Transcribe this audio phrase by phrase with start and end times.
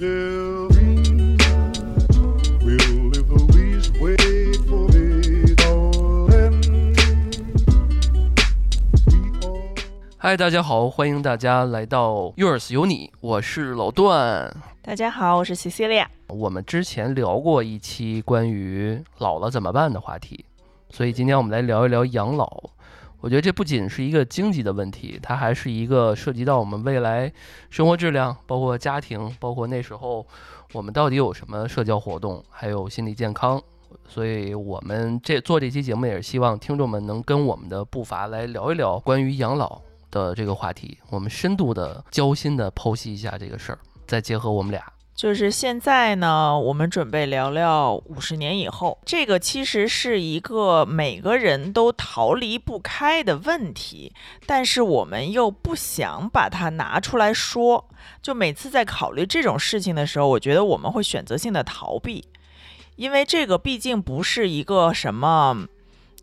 [0.00, 0.06] 嗨，
[10.34, 14.50] 大家好，欢迎大家来到 Yours 有你，我是老段。
[14.80, 16.06] 大家好，我是 Cecilia。
[16.28, 20.46] 我们之前聊过一期关于老了怎么办的话题，
[20.88, 22.70] 所以今天我们来聊一聊养老。
[23.20, 27.30] 我觉得这不仅是一个经济的问题，它还是一个涉及到我们未来
[27.68, 30.26] 生活质量，包括家庭，包括那时候
[30.72, 33.62] 我们到底有什么社交活动，还有心理健康。
[34.08, 44.82] 所以我们这做这期节目也是希望听众们能跟我们的步伐来聊一聊关于养老的这个话题，我们深度的、交心的剖析一下这个事儿，再结合我们俩。
[45.20, 48.98] 就是现在呢，我们准备聊聊五十年以后。
[49.04, 54.14] 这个其实是一个每个人都逃离不开的问题，
[54.46, 57.86] 但是我们又不想把它拿出来说。
[58.22, 62.24] 就每次在考虑这种事情的时候，我觉得我们会选择性的逃避，
[62.96, 65.66] 因为这个毕竟不是一个什么，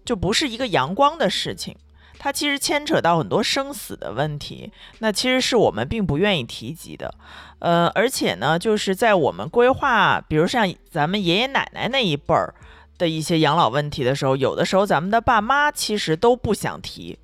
[0.03, 1.75] 就不是一个阳光的事情。
[2.19, 7.13] 它其实牵扯到很多生死的问题，那其实是我们并不愿意提及的。
[7.59, 12.53] 呃，而且呢，就是在我们规划，比如像咱们爷爷奶奶那一辈儿
[12.97, 17.17] 的一些养老问题的时候，有的时候咱们的爸妈其实都不想提，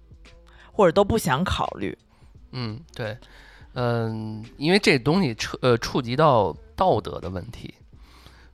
[0.72, 1.98] 或者都不想考虑。
[2.52, 3.18] 嗯，对，
[3.74, 7.74] 嗯，因为这东西触呃触及到道德的问题，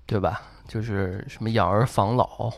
[0.06, 0.42] 对吧？
[0.67, 2.52] 就是什么养儿防老，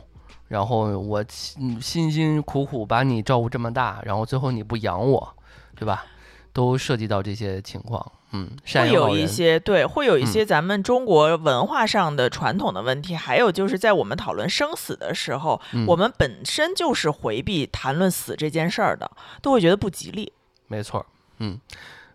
[0.52, 5.34] 然后我辛辛辛苦苦把你照顾这么大，然后最后你不养我，
[5.78, 6.04] 对吧？
[6.52, 8.12] 都涉及到这些情况。
[8.34, 19.10] 嗯，赡会有一些对，会有一嗯些咱们中国文化上的传统的问题，还有就是在我们讨论生死的时候，嗯我们本身就是回避谈论死这件事儿的，
[19.42, 20.34] 都会觉得不吉利。
[20.68, 21.06] 没错儿，
[21.38, 21.58] 嗯，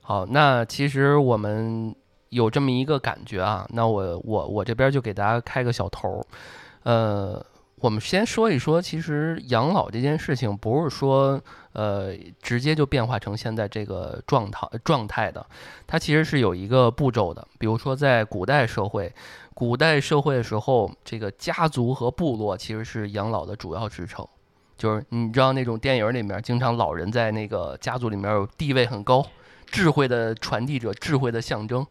[0.02, 1.94] 好，那其实我们
[2.28, 6.26] 有这么一个感觉啊，那我我我这边就给大家开个小头儿，
[6.82, 7.46] 呃，
[7.76, 11.40] 我们先说一说，其实养老这件事情不是说
[11.72, 15.46] 呃直接就变化成现在这个状态状态的，
[15.86, 19.12] 它其实是有一个步骤的，比如说在古代社会。
[19.52, 24.26] 古代社会的时候，这个家族和部落其实是养老的主要支撑。
[24.76, 29.24] 就是你知道那种电影里面，经常老人在那个家族里面有地位很高，
[29.64, 31.86] 智慧的传递者，智慧的象征，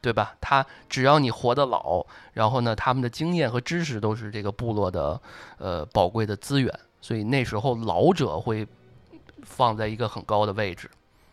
[0.00, 0.34] 对吧？
[0.40, 5.20] 他只要你活得老，然后呢，他们的经验和知识都是这个部落的
[5.58, 8.66] 呃宝贵的资源，所以那时候老者会
[9.42, 10.90] 放在一个很高的位置，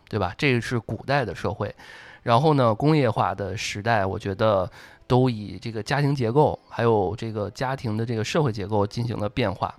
[0.08, 0.34] 对吧？
[0.36, 1.74] 这个是古代的社会。
[2.22, 4.68] 然后呢，工业化的时代，我觉得
[5.06, 9.72] 都以这个家庭结构还有这个家庭的这个社会结构进行了变化。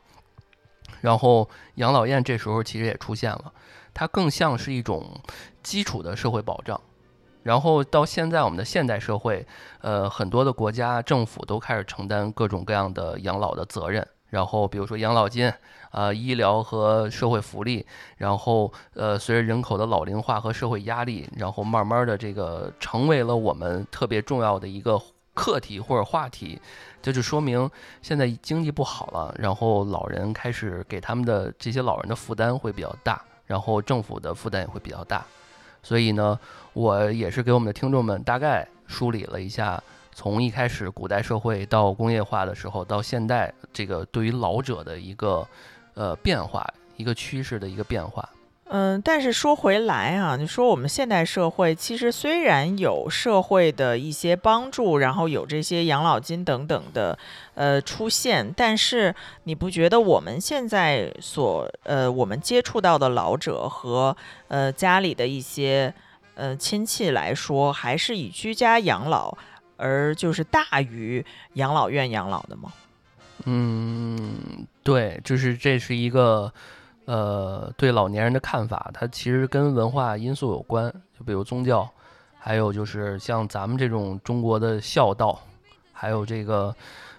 [1.02, 3.52] 然后养老院这时候其实也出现了，
[3.94, 5.20] 它更像是一种
[5.62, 6.80] 基础的社会保障。
[7.48, 9.48] 然后到现在我们的现代社会，
[9.80, 14.06] 呃，很多的国家政府都开始承担各种各样的养老的责任。
[14.30, 15.50] 然后比如说养老金，
[15.92, 17.86] 呃，医疗和社会福利，
[18.18, 25.02] 然后呃，随着人口的老龄化和社会压力，然后慢慢的这个成为了我们特别重要的一个
[25.34, 26.60] 课题或者话题。
[27.02, 27.72] 这就说明
[28.02, 35.26] 现在经济不好了，然后老人开始给他们的这些老人的负担会比较大，然后政府的负担也会比较大。
[35.84, 36.38] 所以呢，
[36.78, 39.82] 我也是给我们的听众们大概梳理了一下，
[40.14, 45.44] 从一开始古代社会到工业化的时候，到现代这个对于老者的一个
[45.96, 48.30] 呃变化，一个趋势的一个变化。
[48.70, 57.18] 嗯，但是说回来啊，你说我们现代社会其实虽然有社会的一些帮助，然后有这些养老金等等的
[57.56, 59.16] 呃出现，但是
[59.46, 64.16] 你不觉得我们现在所呃我们接触到的老者和
[64.50, 65.92] 呃家里的一些
[66.38, 69.36] 呃亲戚来说，还是以居家养老
[69.76, 72.72] 而就是大于养老院养老的吗？
[73.46, 76.52] 嗯，对，就是这是一个
[77.06, 81.90] 呃对老年人的看法，它其实跟文化因素有关，就比如宗教，
[82.38, 85.40] 还有就是像咱们这种中国的孝道，
[85.94, 86.76] 还有这个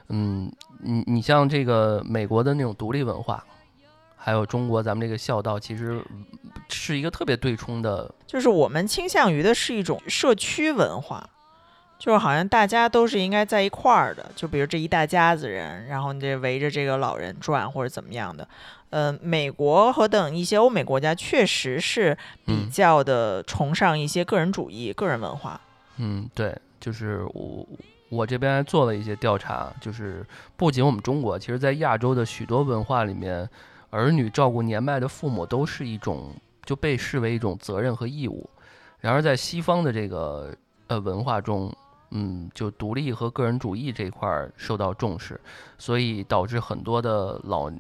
[0.09, 0.51] 嗯，
[0.81, 3.45] 你你像这个美国的那种独立文化，
[4.19, 6.03] 还有中国咱们这个孝道，其实
[6.69, 11.31] 是一个特别对冲的，就是我们倾向于的是一种社区文化，
[11.99, 18.47] 就是好像大家都是应该在一块儿的，就比如这一大家子人，然后你得围着这个老人转或者怎么样的。
[18.91, 22.17] 呃，美国和等一些欧美国家确实是
[22.47, 25.61] 比嗯较的崇尚一些个人主义、个人文化。
[25.99, 27.67] 嗯，对，就是我
[28.09, 30.25] 我这边做了一些调查，就是
[30.57, 33.47] 不仅我们中国，其实在亚洲的许多文化里面，
[33.91, 38.49] 儿女照顾年迈的父母都是一种就被视为一种责任和义务。
[39.01, 40.55] 然而在西方的这个
[40.89, 41.73] 呃文化中，
[42.11, 45.41] 嗯，就独立和个人主义这块儿受到重视，
[45.79, 47.71] 所以导致很多的老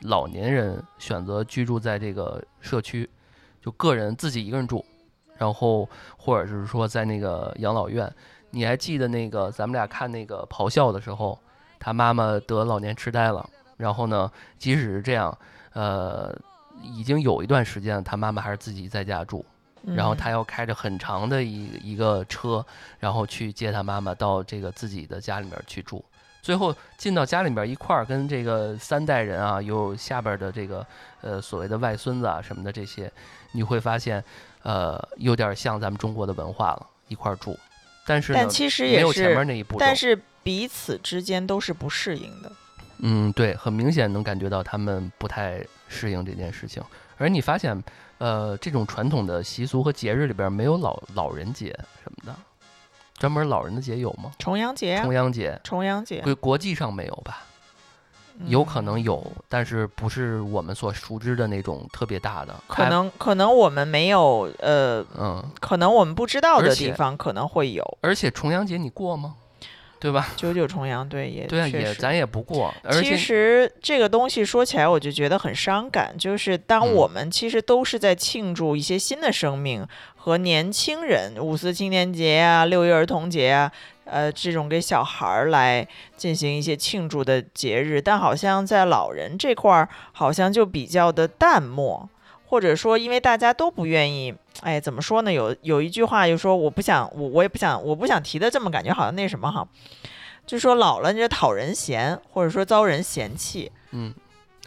[0.00, 3.08] 老年人选择居住在这个社区，
[3.62, 4.84] 就个人自己一个人住，
[5.36, 8.12] 然后或者是说在那个养老院。
[8.50, 11.38] 你还记得那个咱们俩看那个咆哮的时候，
[11.78, 15.36] 他妈妈得老年痴呆了，然后呢，即使是这样，
[15.72, 16.34] 呃，
[16.82, 19.44] 已经有一段时间了，他妈妈还是自己在家住。
[19.86, 22.64] 然后嗯他要开着很长的一一个车，
[22.98, 26.02] 然后去接他妈妈到这个自己的家里面去住。
[26.40, 30.86] 最后进到家里面一块儿跟这个三代人啊，有下边的这个
[31.20, 33.12] 呃所谓的外孙子啊什么的这些，
[33.52, 34.24] 你会发现，
[34.62, 37.58] 呃，有点像咱们中国的文化了，一块儿住。
[38.06, 39.76] 但是呢，但其实没有也是前面那一步。
[39.78, 42.50] 但是彼此之间都是不适应的。
[43.06, 46.82] 嗯，对，很明显能感觉到他们不太适应这件事情。
[47.18, 47.80] 而你发现，
[48.16, 51.66] 呃，这种传统的习俗和节日里边没有老老人节
[52.02, 52.34] 什么的，
[53.18, 54.32] 专门老人的节有吗？
[54.38, 57.44] 重阳节啊重，阳节，重阳节国国际上没有吧？
[58.46, 62.54] 有可能嗯有，但是不是我们所熟知的那种特别大的。
[62.66, 67.98] 可，能可能我们没有呃，嗯，可能我们不知道的地方可能会有。
[68.00, 69.36] 而且重阳节你过吗？
[70.04, 70.28] 对吧？
[70.36, 76.14] 九九重阳，对，也 对啊，也咱也不过，而其实这个东西说起来，我就觉得很伤感。
[76.18, 83.72] 就是当嗯我们其实都是在庆祝一些新的生命和年轻人，五四青年节啊、六一儿童节啊，
[84.04, 92.06] 呃，这种给小孩儿来进行一些庆祝的节日，但好像在老人这块儿，好像就比较的淡漠，
[92.54, 94.32] 或者说因为大家都不愿意。
[94.60, 95.32] 哎，怎么说呢？
[95.32, 99.66] 有有一句话就说，我不想，我我也不想，我不想提的这么感觉好像那什么哈，
[100.46, 104.14] 就说老了你就讨人嫌，或者说遭人嫌弃，嗯，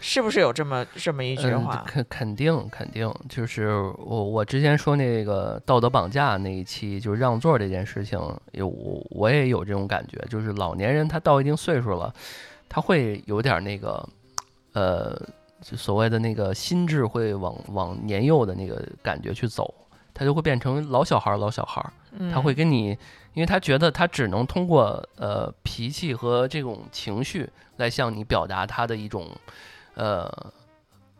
[0.02, 1.86] 是不是有这么这么一句嗯话？
[1.88, 8.20] 肯肯定肯定，就是我我之前说那个道德绑架那一期，就是让座这件事情，
[8.52, 12.14] 有我我也有这种感觉，就是老年人他到一定岁数了，
[12.68, 14.08] 他会有点那个，
[14.74, 15.20] 呃，
[15.62, 19.74] 就所谓的那个心智会往往年幼的那个感觉去走，
[20.14, 22.32] 他就会变成老小孩儿老小孩儿，嗯。
[22.32, 22.90] 他会跟你，
[23.34, 29.30] 因为他觉得他只能通过呃脾气和这种情绪来向你表达他的一种
[29.96, 30.32] 呃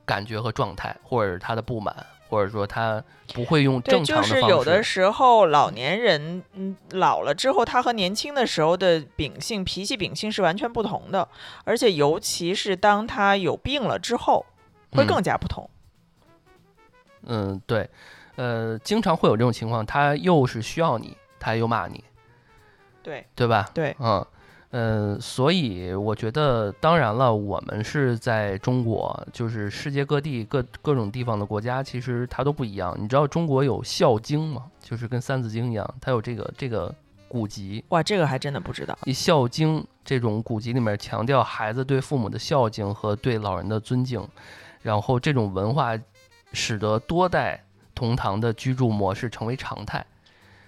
[0.06, 3.04] 感觉和状态，或者是他的不满，或者说他
[3.34, 4.84] 不会用对，正就常的方是有的。
[4.84, 11.28] 时候老年人，嗯，老了之后，他和年轻的时候的秉性、脾气秉性是完全不同的，
[11.64, 14.46] 而且尤其是当他有病了之后，
[14.92, 15.70] 会嗯更加不同。
[17.24, 17.90] 嗯，对，
[18.36, 22.04] 呃，经常会有这种情况，他又是需要你，他又骂你，
[23.04, 23.70] 对对吧？
[23.74, 24.26] 对，嗯，
[24.78, 32.96] 呃，所以我觉得，当然了，我们是在中国，就是世界各地各各种地方的国家，其实它都不一样。
[33.00, 34.66] 你知道中国有《孝经》吗？
[34.80, 36.94] 就是跟《三字经》一样，它有这个这个
[37.28, 37.84] 古籍。
[37.90, 38.96] 哇，这个还真的不知道。
[39.06, 44.24] 以《孝经》这种古籍里面强调孩子对父母的孝敬和对老人的尊敬，
[44.84, 45.98] 然后这种文化
[46.54, 47.64] 使得多代
[47.96, 50.06] 同堂的居住模式成为常态。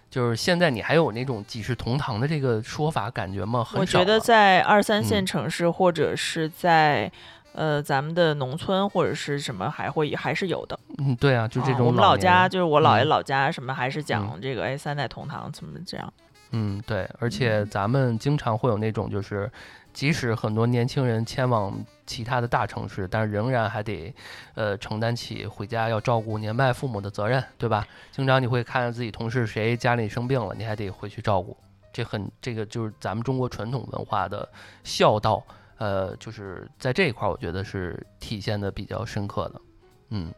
[0.10, 3.64] 就是现在你还有那种几世同堂的这个说法感觉吗？
[3.64, 7.12] 很我觉得在二三线嗯城市，或者是在
[7.54, 10.80] 呃咱们的农村或者是什么，还会还是有的。
[10.98, 16.13] 嗯，对啊，就这啊种我们老家就是我姥爷嗯老家什么，还是讲这个哎三代同堂怎么这样。
[16.51, 19.51] 嗯，对，而且嗯咱们经常会有那种，就是
[19.94, 21.72] 即使很多年轻人迁往
[22.10, 24.12] 其他的大城市，但是仍然还得，
[24.56, 27.86] 呃，承担起回家要照顾年迈父母的责任，对吧？
[28.12, 31.56] 经常你会看见自己同事谁家里生病了，你还得回去照顾，
[31.94, 34.50] 这很这个就是咱们中国传统文化的
[34.84, 35.44] 孝道，
[35.78, 39.62] 呃，就是在这一块，我觉得是体现的比较深刻的，
[40.10, 40.34] 嗯。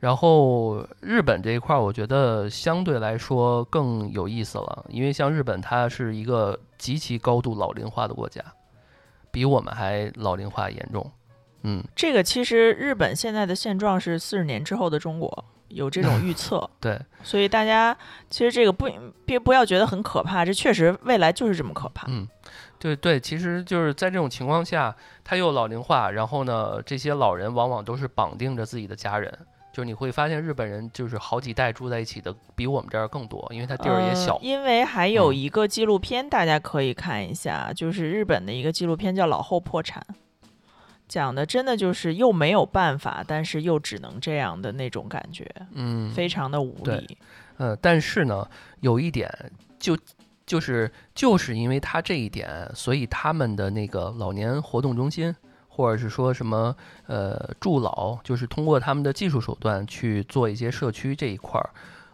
[0.00, 8.40] 然后日本这一块，我觉得相对来说更有意思了，因为像日本，它是一个极其高度老龄化的国家，
[9.30, 11.10] 比我们还老龄化严重。
[11.62, 17.96] 嗯，这个其实日本现在的现状是四十年之后的中国有这种预测， 对，所以大家
[18.30, 18.88] 其实这个不
[19.26, 22.06] 并不要觉得很可怕，这确实未来就是这么可怕。
[22.08, 22.26] 嗯，
[22.78, 24.94] 对对，其实就是在这种情况下，
[25.24, 29.36] 他又老龄化，然后呢，这些老人往往都是绑定着自己的家人。
[29.78, 34.36] 就是你会发现，日本人就是好几代住在一起的，比我们这儿更多，因为它地儿也呃小。
[34.42, 40.04] 因为还有嗯一个纪录片，大家可以看一下，就是日本的一个纪录片叫《老后破产》，
[41.06, 47.16] 讲的真的就是又没有办法，但是又只能这样的那种感觉，嗯，非常的无力。
[47.58, 49.32] 呃，但是呢，有一点
[49.78, 49.96] 就
[50.44, 55.32] 就是就是因为他这一点，所以他们的那个老年活动中心，
[55.78, 56.74] 或者是说什么
[57.06, 61.70] 呃助老，就是通过他们的技术手段去做一些社区这一块儿，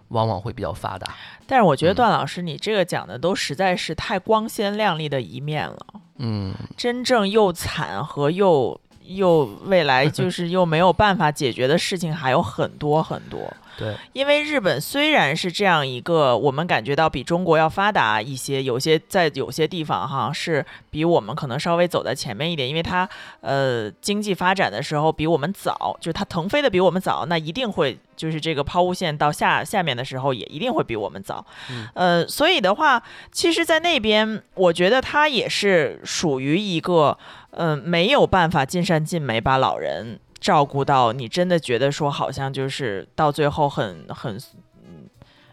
[0.09, 1.14] 往往会比较发达。
[1.47, 5.87] 但是我觉得嗯段老师，你这个讲的都实在是太光鲜亮丽的一面了，
[6.18, 13.50] 嗯，真正又惨和又又未来就是又没有办法解决的事情还有很多很多。
[13.76, 23.09] 对，因为日本虽然是这样一个，我们感觉到比中国要发达一些，有些在有些地方哈是比我们可能稍微走在前面一点，因为它
[23.40, 33.02] 呃经济发展的时候比我们早，就是它腾飞的比我们早，那一定会就是这个抛物线到下下面的时候也一定会比我们早，嗯呃，所以的话，
[33.33, 37.16] 其实，在那边我觉得它也是属于一个
[37.57, 40.19] 嗯、没有办法尽善尽美把老人。
[40.45, 44.37] 照顾到你真的觉得说好像就是到最后很很，
[44.83, 45.09] 嗯，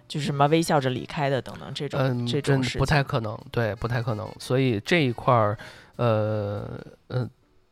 [0.06, 4.30] 就是什么微笑着离开的等等这种、嗯，这种不太可能，对，不太可能。
[4.38, 5.58] 所以这一块儿，
[5.96, 6.68] 呃，
[7.08, 7.30] 呃，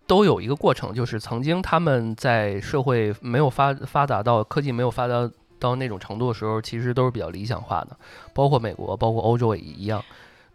[0.08, 7.98] 都有一个过程，就是曾经他们在社会没有发发达到科技没有发达到那种程度的时候，其实都是比较理想化的，
[8.34, 10.02] 包括美国，包括欧洲也一样，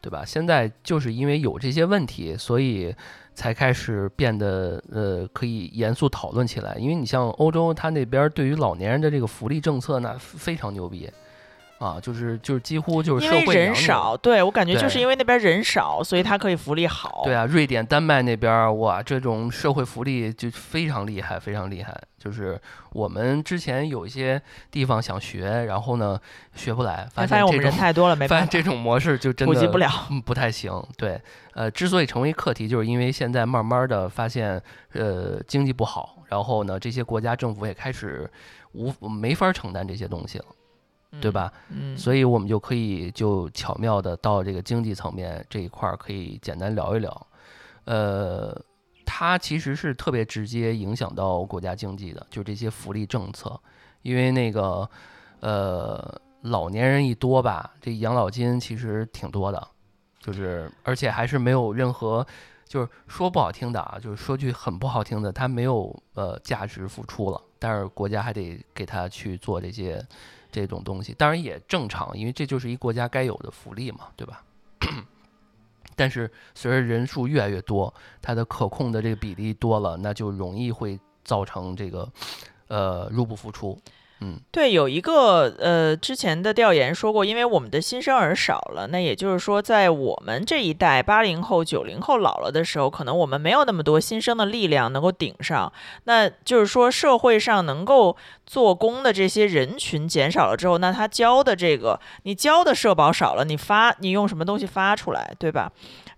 [0.01, 0.25] 对吧？
[0.25, 2.95] 现在就是因为有这些问题，所以
[3.35, 6.77] 才开始变得呃可以严肃讨论起来。
[6.79, 11.11] 因为你像欧洲，它那边对于老年人的这个福利政策，那非常牛逼。
[11.85, 17.21] 啊，就是就是几乎就是因为社会人少，对我感觉就是因为那边人少，所以它可以福利好。
[17.25, 21.95] 对啊，瑞典、丹麦那边儿哇，这种社会福利就非常厉害，非常厉害。
[22.19, 22.59] 就是
[22.93, 26.19] 我们之前有一些地方想学，然后呢
[26.55, 29.91] 学不来，发现我们人太多了， 没发办法，现这种模式就真的普及不了。
[30.11, 30.73] 嗯，不太行。
[30.97, 31.21] 对，
[31.53, 34.59] 呃，之所以成为课题，就是因为现在慢慢的发现，
[34.95, 38.31] 呃，经济不好，然后呢，这些国家政府也开始
[38.73, 40.45] 无没法承担这些东西了，
[41.21, 41.53] 对吧？
[41.69, 41.95] 嗯？
[41.95, 47.27] 嗯，所以我们就可以就巧妙的到这个经济层面这一块儿，可以简单聊一聊。
[47.85, 48.59] 呃，
[49.05, 53.61] 它其实是特别直接影响到国家经济的，就这些福利政策，
[54.03, 54.89] 因为那个
[55.41, 59.69] 呃老年人一多吧，这养老金其实挺多的，
[60.21, 62.27] 就是而且还是没有任何。
[62.67, 70.05] 就是说不好听的啊，就是说句很不好听的，他没有呃价值付出了，但是国家还得给他去做这些
[70.63, 74.45] 这种东西，当然也正常，因为这就是一国家该有的福利嘛，对吧？
[75.97, 77.93] 但是随着人数越来越多，
[78.23, 82.09] 它的可控的这个比例多了，那就容易会造成这个
[82.69, 83.79] 呃入不敷出。
[84.21, 95.71] 嗯对，有一个呃，之前的调研说过，因为我们的新生儿少了，那也就是说，在我们这一代八零后、九零后老了的时候，可能我们没有那么多新生的力量能够顶上。
[96.05, 98.17] 那就是说，社会上能够
[98.47, 105.71] 做工的这些人群减少了之后，那他交的这个，你交的社保少了，你发你用什么东西发出来，对吧？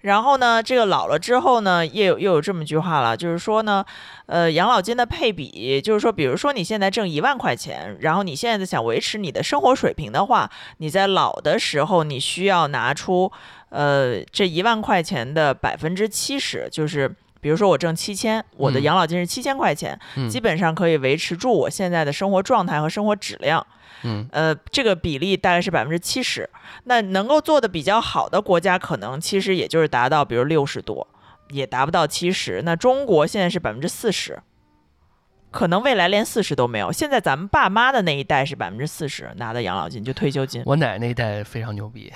[0.06, 3.84] 然后呢，这个老了之后呢，也有又有这么一句话了，就是说呢，
[4.26, 13.30] 呃，养老金的配比，就是说，比如说你现在挣一万块钱，然后你现在想维持你的生活水平的话，你在老的时候你需要拿出，
[13.68, 17.14] 呃，这一万块钱的百分之七十，就是。
[17.38, 23.64] 比如说我挣七千，我的嗯养老金是七千块钱，嗯基本上可以维持住我现在的生活状态和生活质量。
[24.06, 26.48] 嗯呃，这个比例大概是百分之七十。
[26.84, 31.06] 那能够做的比较好的国家，可能其实也就是达到，比如六十多，
[31.50, 32.62] 也达不到七十。
[32.64, 34.40] 那中国现在是百分之四十，
[35.50, 36.92] 可能未来连四十都没有。
[36.92, 40.62] 现在咱们爸妈的那一代是百分之四十拿的养老金，就退休金。
[40.64, 42.12] 我奶那一代非常牛逼。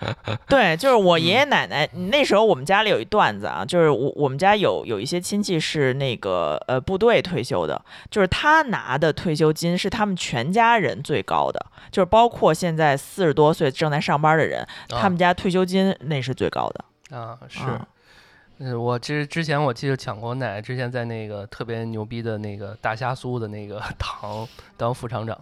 [0.48, 17.16] 对，就是我嗯爷爷奶奶、那时候，我们家里有一段子啊，就是我我们家有有一些亲戚是那个呃部队退休的，就是他拿的退休金是他们全家人最高的，就是包括现在四十多岁正在上班的人，他们家退休金那是最高的。
[17.16, 17.60] 啊是。
[18.74, 24.48] 我之之前我记得抢过，我奶奶之前在那个特别牛逼的那个大虾酥的那个 堂
[24.78, 25.38] 当副厂长，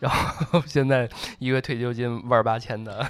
[0.00, 3.04] 然后 现在一个退休金万八千的，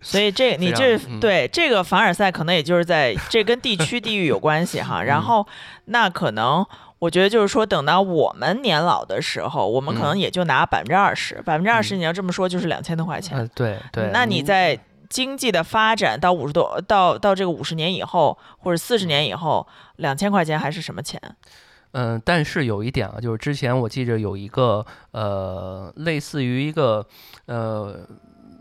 [0.00, 5.02] 所以这 你这嗯对这个凡尔赛可能也就是在 这跟地区地域有关系哈。
[5.02, 5.46] 然嗯后
[5.86, 6.64] 那可能
[7.00, 13.38] 我觉得就是说，等到我们年老的时候，我们可能嗯也就拿百分之二十，百分之二十嗯你要这么说就是两千多块钱。
[13.38, 14.10] 嗯，对对。
[14.12, 14.78] 那你在
[15.08, 19.66] 经济的发展到五十多到到这个五十年以后，或者四十年以后，
[19.96, 21.20] 两千块钱还是什么钱？
[21.92, 27.06] 嗯，但是有一点啊，就是之前我记着有一个呃，类似于一个
[27.46, 28.06] 呃。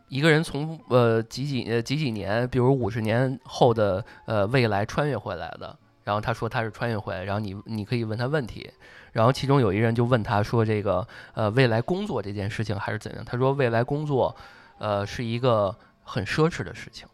[0.10, 8.72] 一个人从呃几几呃几几年，比如五十年后的呃未来穿越回来的，然后他说他是穿越回来，然后你你可以问他问题，
[9.12, 13.26] 然后其中有一人就问他说这个呃未来工作这件事情还是怎样？
[13.26, 14.34] 他说未来工作
[14.78, 17.06] 呃是一个很奢侈的事情，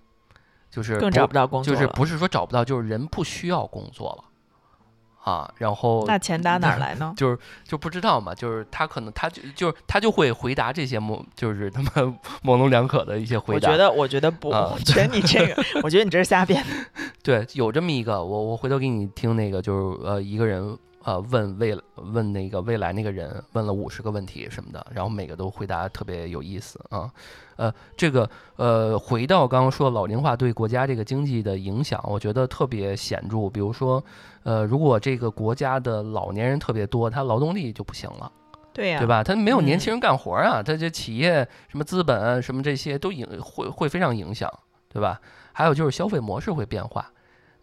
[0.70, 1.74] 就是更找不到工作。
[1.74, 4.24] 就是不是说找不到，就是人不需要工作了，
[5.23, 7.13] 啊，然后那钱打哪儿来呢？
[7.17, 13.69] 就是就不知道嘛，就是他可能他就就是他就会回答这些模，就是他们模棱两可的一些回答。
[13.69, 16.69] 我觉得，我觉得不，啊我觉得你这个， 我觉得你这是瞎编的。
[17.23, 27.12] 对，有这么一个，我我回头给你听那个，就是呃一个人呃问未问那个未来那个人问了五十个问题什么的，然后每个都回答特别有意思啊。
[27.55, 33.50] 呃，这个呃回到刚刚说老龄化对国家这个经济的影响，我觉得特别显著。
[33.50, 34.03] 比如说，
[34.43, 38.31] 呃，如果这个国家的老年人特别多，他劳动力就不行了。
[38.74, 39.05] 对呀、对？
[39.05, 39.24] 吧？
[39.24, 44.51] 他没有年嗯轻人干活啊，他这企业什么资本什么这些都影会会非常影响，
[44.89, 45.22] 对吧？
[45.51, 47.05] 还有就是消费模式会变化。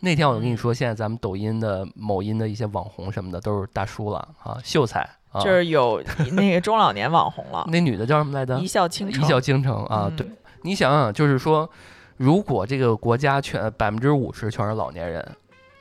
[0.00, 0.56] 那天我跟你嗯。
[0.56, 6.02] 说，现在咱们抖音的、某音的一些网红什么的都是大叔了啊，秀才啊，就是有
[6.32, 8.58] 那个中老年网红了， 那女的叫什么来着？
[8.58, 9.22] 一笑倾城。
[9.22, 10.26] 一笑倾城啊，对。
[10.26, 11.68] 嗯，你想想，就是说，
[12.16, 15.26] 如果这个国家全百分之五十全是老年人，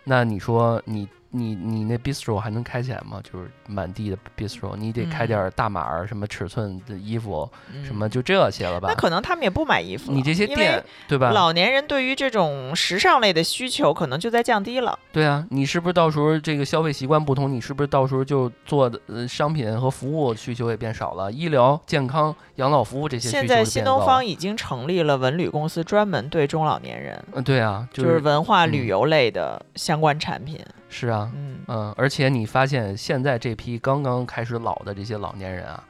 [0.03, 3.21] 那你说你你你那 bistro 还能开起来吗？
[3.23, 8.95] 就是满地的 bistro，你得开嗯点儿大码儿什么尺寸的衣服，嗯什么就这些了吧那？
[8.95, 10.11] 可能他们也不买衣服。
[10.11, 11.29] 你这些店对吧？
[11.31, 14.97] 老年人对于这种时尚类的需求可能就在降低了。
[15.11, 21.31] 对啊，你是不是到时候这个消费习惯不同，你是不是到时候就做的呃商品和服务需求也变少了？
[21.31, 30.59] 医疗、健康、养老服务这些需求现在新东方已经成立了文旅公司，专门对中老年人，嗯，对啊，就就是是文化旅嗯游类的相关产品。
[30.89, 35.83] 是啊，嗯，嗯，而且你发现现在这批刚刚开始老的这些老年人啊，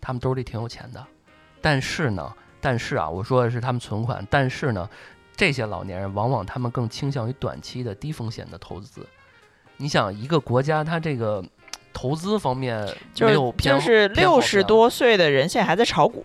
[0.00, 1.02] 他们兜里挺有钱的，
[1.60, 4.88] 但是呢，但是啊，我说的是他们存款，但是呢，
[5.34, 9.06] 这些老年人往往他们更倾向于短期的低风险的投资。
[9.78, 11.42] 你想，一个国家它这个
[11.92, 16.24] 投资方面就是没有偏就是六十多岁的人现在还在炒股，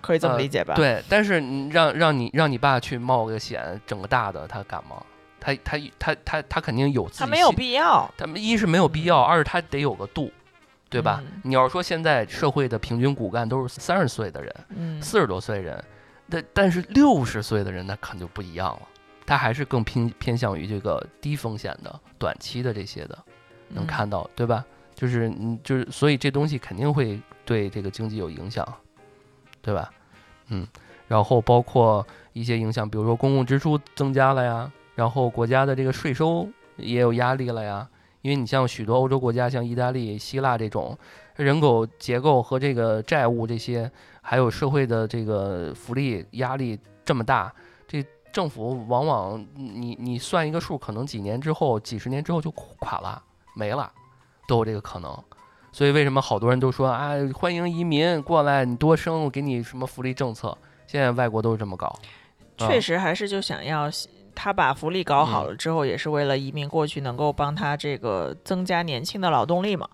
[0.00, 4.96] 可以这么呃理解吧？，对，但是你让让你让你爸去冒个险，整个大的，他敢吗？
[5.40, 8.08] 他他他他他肯定有自己他没有必要。
[8.16, 10.30] 他们一是没有必要，二是他得有个度，
[10.88, 11.22] 对吧？
[11.24, 15.82] 嗯你要是说现在社会的平均骨干都是三十岁的人，嗯，四十多岁人，
[16.28, 18.82] 但但是六十岁的人那可能就不一样了，
[19.26, 23.18] 他还是更偏偏向于这个低风险的、短期的这些的，
[23.68, 24.64] 能嗯看到，对吧？
[24.94, 28.66] 就是嗯，就是所以这东西肯定会对这个经济有影响，
[29.62, 29.90] 对吧？
[30.48, 30.66] 嗯，
[31.08, 37.88] 然后包括一些影响，比如说公共支出增加了呀，然后国家的这个税收也有压力了呀。
[38.20, 40.94] 因为你像许多欧洲国家，像意大利、希腊这种
[41.36, 47.50] 人口结构和这个债务这些，还有社会的这个福利压力这么大，
[47.88, 53.22] 这政府往往你你算一个数，可能几年之后、几十年之后就垮了、
[53.56, 53.90] 没了，
[54.46, 55.18] 都有这个可能。
[55.72, 60.54] 所以为什么好多人都说啊，欢迎移民过来，你多生，我给你什么福利政策？
[60.86, 61.86] 现在外国都是这么搞。
[61.86, 63.88] 啊确实还是就想要
[64.34, 69.88] 他把福利搞好嗯了之后，也是为了移民过去能够帮他这个增加年轻的劳动力嘛。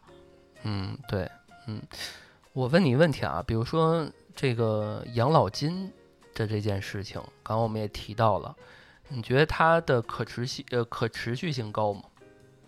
[0.63, 1.31] 嗯，对，
[1.67, 1.83] 嗯，
[2.53, 5.93] 我问你一个问题啊，比如说这个养老金
[6.35, 8.55] 的这件事情，刚刚我们也提到了，
[9.09, 12.03] 你觉得它的可持续呃可持续性高吗？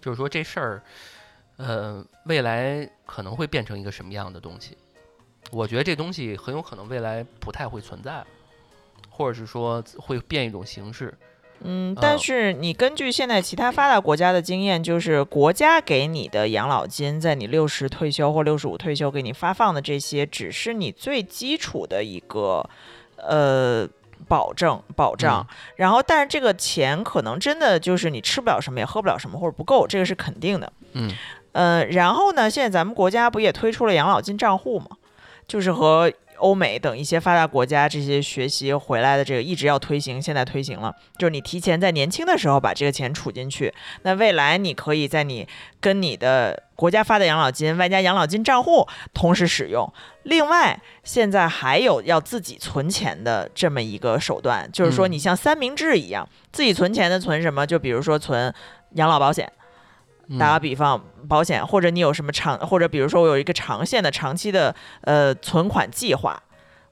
[0.01, 0.83] 就是说这事儿，
[1.57, 4.77] 呃，未来可能会变成一个什么样的东西？
[5.51, 8.25] 我觉得这东西很有可能未来不太会存在，
[9.09, 11.17] 或者是说会变一种形式。
[11.61, 22.65] 嗯，呃但是你根据现在其他发达国家的经验，就是国家给你的养老金，在你六十退休或六十五退休给你发放的这些，只是你最基础的一个
[23.17, 23.89] 呃
[24.27, 25.47] 保证保障。
[25.77, 30.73] 然后，但是这个钱可能真的就是你吃不了什么，也喝不了什么，或者不够，这个是肯定的。
[30.93, 31.11] 嗯
[31.53, 34.89] 呃，然后呢，现在咱们国家不也推出了养老金账户吗？
[35.49, 43.73] 就是和欧美等一些发达国家这些学习回来的这个一直要推行，现在推行了，就是你提前在年轻的时候把这个钱储进去，
[44.03, 45.47] 那未来你可以在你
[45.81, 49.93] 跟你的国家发的养老金外加养老金账户同时使用。
[50.25, 57.67] 另外，现在还有要自己存钱的这么一个手段，就是说你像三明治一样，自己存钱的存什么？
[57.67, 58.53] 就比如说存
[58.95, 59.51] 养老保险。
[60.29, 66.43] 嗯打个比方，保险或者你有什么长，或者比如说我有一个长线的、长期的呃存款计划，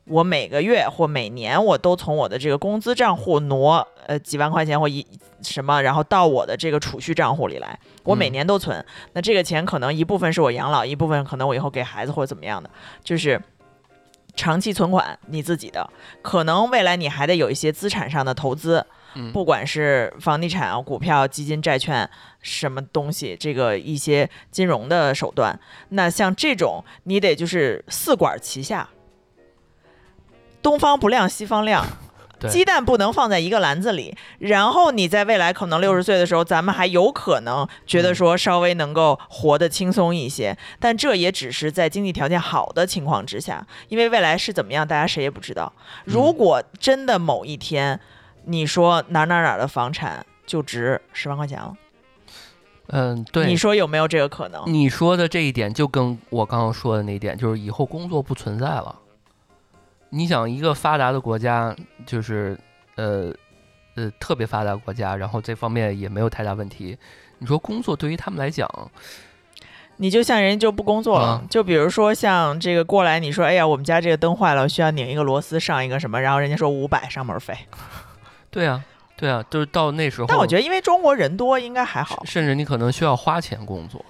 [0.05, 5.07] 我每个月或每年我都从我的这个工资账户挪呃几万块钱或一
[5.43, 8.85] 什么，然后到我的这个储蓄账户里来，我每嗯年都存。
[9.13, 12.71] 那这个钱可能一部分是我养老，一部分可能我以后给孩子或者怎么样的，
[13.05, 13.41] 就是。
[14.39, 15.89] 长期存款你自己的，
[16.21, 18.85] 可能未来你还得有一些资产上的投资，
[19.17, 19.33] 嗯。
[19.33, 22.09] 不管是房地产、股票、基金、债券，
[22.41, 28.89] 什么东西，这个一些金融的手段，那像这种你得就是四管齐下，
[30.63, 31.87] 东方不亮西方亮，
[32.51, 34.17] 鸡蛋不能放在一个篮子里。
[34.39, 45.73] 然后你在未来可能六十岁的时候，咱们还有可能觉得说稍微能够活得轻松一些，但这也只是在经济条件好的情况之下，因为未来是怎么样，大家谁也不知道。
[46.05, 47.99] 如果真的某一天，
[48.47, 51.77] 你说哪儿哪儿哪儿的房产就值十万块钱了，
[52.87, 54.63] 嗯，对，你说有没有这个可能？
[54.67, 58.95] 你说的这一点就跟我刚刚说的那一点，就是以后工作不存在了。
[60.11, 61.75] 你想，一个发达的国家，
[62.07, 62.57] 就是
[62.95, 63.35] 呃
[63.97, 66.97] 呃特别发达国家，然后这方面也没有太大问题。
[67.39, 68.71] 你说工作对于他们来讲，
[69.97, 77.59] 你就像人家就不工作了，啊就比如说像这个过来，你说哎呀，我们家这个灯坏了，需要拧一个螺丝上一个什么，然后人家说五百上门费。
[78.57, 78.83] 对啊，
[79.19, 82.25] 对啊，就是到那时候，但我觉得因为中国人多，应该还好。
[82.25, 84.03] 甚至你可能需要花钱工作，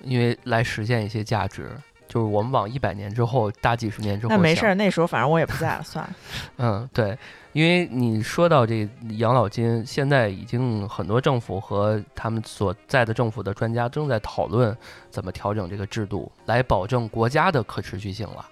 [0.00, 1.70] 因为来实现一些价值。
[2.06, 6.10] 就是我们往一百年之后、大几十年之后那没事儿，那时候反正我也不在了，算了。
[6.58, 7.16] 嗯，对，
[7.52, 8.86] 因为你说到这
[9.18, 14.76] 养老金，现在已经很多政府和他们所在的政府的专家正在讨论
[15.08, 18.44] 怎么调整这个制度，来保证国家的可持续性了。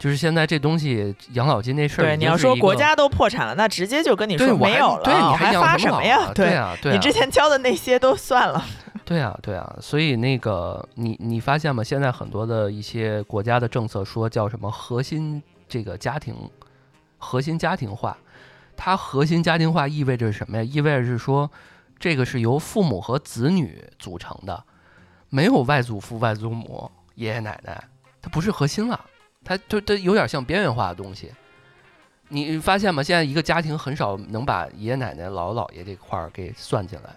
[0.00, 6.20] 就是现在这东西，养老金这事儿，对，你要说国家都破产了，那直接就跟你说对没有了，对，你我还发什么呀？
[6.24, 8.64] 啊对啊，对啊，你之前交的那些都算了。
[9.04, 11.84] 对啊，对啊，所以那个你你发现吗？
[11.84, 16.34] 现在很多的一些国家的政策说叫什么核心这个家庭，
[17.18, 18.16] 核心家庭化。
[18.78, 20.64] 它核心家庭化意味着什么呀？
[20.64, 21.50] 意味着是说，
[21.98, 24.64] 这个是由父母和子女组成的，
[25.28, 27.84] 没有外祖父、外祖母、爷爷奶奶，
[28.22, 28.98] 它不是核心了，
[29.44, 31.32] 它就它有点像边缘化的东西。
[32.28, 33.02] 你发现吗？
[33.02, 37.10] 现在一个家庭很少能把爷爷奶奶、姥姥姥爷这块儿给算进来，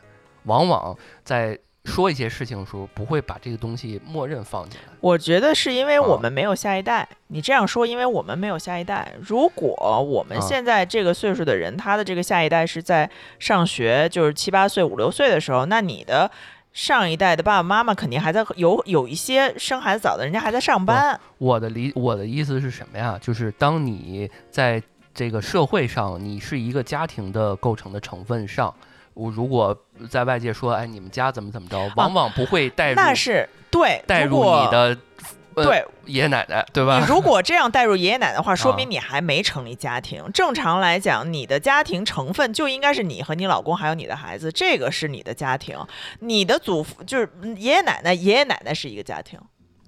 [0.46, 1.56] 往往在
[1.86, 4.94] 说一些事情的时候，不会把这个东西默认放进来。
[5.02, 7.08] 我觉得是因为我啊们没有下一代。
[7.28, 9.14] 你这样说，因为我们没有下一代。
[9.22, 13.08] 如果我们啊现在这个岁数的人，他的这个下一代是在
[13.38, 16.32] 上学，就是七八岁、五六岁的时候，那你的
[16.74, 21.20] 上一代的爸爸妈妈肯定还在有有一些生孩子早的，人家还在上班。
[21.38, 23.18] 我的理我的意思是什么呀？
[23.22, 24.82] 就是当你在
[25.14, 28.74] 这个社会上，你是一个家庭的构成的成分上，
[29.14, 29.78] 我如果
[30.10, 34.98] 在外界说，哎，你们家怎么怎么着，往往不会带入、啊那是对，带入你的呃
[35.56, 37.06] 对爷爷奶奶，对吧你？
[37.06, 40.24] 如果这样带入爷爷奶奶的话， 说啊明你还没成立家庭。
[40.34, 45.78] 正常来讲，你的家庭成分就应该是你和你老公还有你的孩子，这个是你的家庭。
[46.20, 49.40] 你的祖父就是嗯爷爷奶奶，爷爷奶奶是一个家庭。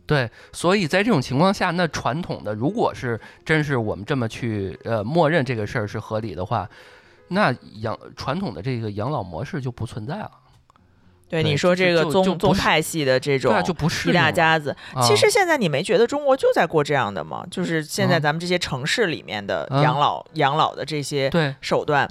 [0.06, 6.70] 对，所以在这种情况下，那传统的如果是真是我们这么去呃默认这个事儿是合理的话，
[7.30, 7.52] 那
[7.82, 10.30] 养传统的这个养老模式就不存在了。
[11.28, 17.44] 对，你说这个宗宗派系的这种对啊，就不是一大家子，其啊实现在你没觉得中国就在过这样的吗？
[17.50, 22.08] 就是现在嗯咱们这些城市里面的嗯养老、养老的这些对，手段，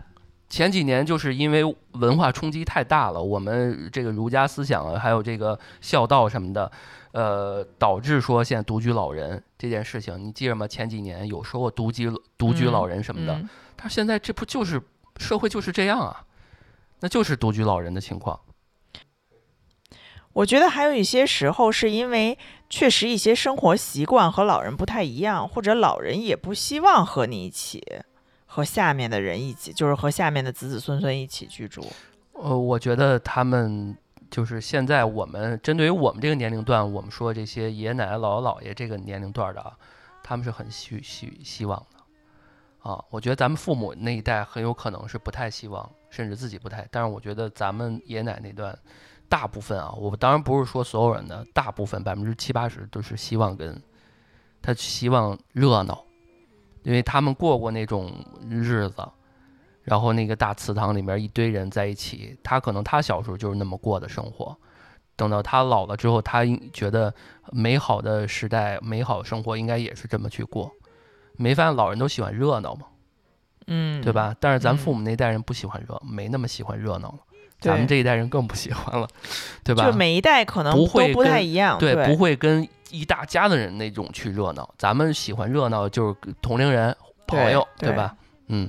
[0.49, 6.71] 前几年就是因为文化冲击太大了，我们这个儒家思想啊，还有这个孝道什么的，
[7.13, 10.67] 呃，导致说现在独居老人这件事情，你记着吗？
[10.67, 14.83] 前几年有说过独居独居老人什么的，嗯但现在这不就是
[15.19, 16.25] 社会就是这样啊？
[17.01, 18.39] 那就是独居老人的情况。
[20.35, 22.37] 我觉得还有一些时候是因为
[22.69, 27.83] 确实一些生活习惯和老人不太一样，或者老人也不希望和你一起，
[28.47, 31.87] 和下面的人一起，就是和下面的子子孙孙一起居住。
[32.33, 33.97] 呃，我觉得他们
[34.29, 39.73] 就是现在我们针对于我们这个年龄段，我们说这些爷爷奶奶、姥姥姥爷这个年龄段的，
[40.25, 43.01] 他们是很希希希望的啊。
[43.09, 46.85] 我觉得咱们父母那一代很有可能是不太希望，甚至自己不太。
[46.91, 48.77] 但是我觉得咱们爷爷奶奶那段，
[49.29, 53.81] 大部分啊，我当然不是说所有人的，大部分百分之七八十都是希望跟
[54.63, 56.05] 他希望热闹，
[56.83, 58.13] 因为他们过过那种
[58.49, 59.07] 日子。
[59.83, 64.57] 然后那个大祠堂里面一堆人在一起，他可能他小时候就是那么过的生活，
[65.15, 67.15] 等到他老了之后，他应觉得
[67.53, 70.73] 美好的时代、美好生活应该也是这么去过。
[71.37, 72.87] 没发现老人都喜欢热闹吗？
[73.67, 74.11] 嗯，对？
[74.11, 74.35] 吧？
[74.41, 77.24] 但是咱嗯父母那代人不喜欢热，没那么喜欢热闹了，对
[77.71, 79.09] 咱们这一代人更不喜欢了，
[79.63, 79.97] 对吧就？
[79.97, 84.69] 每一代可能不会不太跟一样，对，不会跟一大家的人那种去热闹。
[84.79, 86.95] 咱们喜欢热闹，就是同龄人、
[87.27, 88.15] 朋对友，对吧？
[88.49, 88.69] 嗯，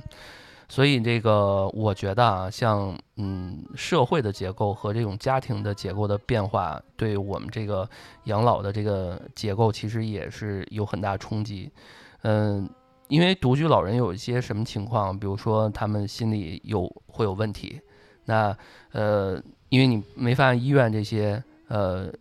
[0.68, 7.88] 所以这个我觉得啊，像嗯社会的结构和这种家庭的结构的变化，对我们这个
[8.24, 11.70] 养老的这个结构其实也是有很大冲击。
[12.22, 12.68] 嗯，
[13.08, 17.80] 因为独居老人有一些什么情况，比如说他们心里有会有问题，
[18.26, 18.56] 那
[18.92, 22.12] 呃，因为你没发现医院这些呃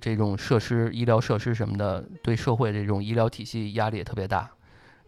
[0.00, 4.48] 这种设施、医疗设施什么的，对社会这种医疗体系压力也特别大。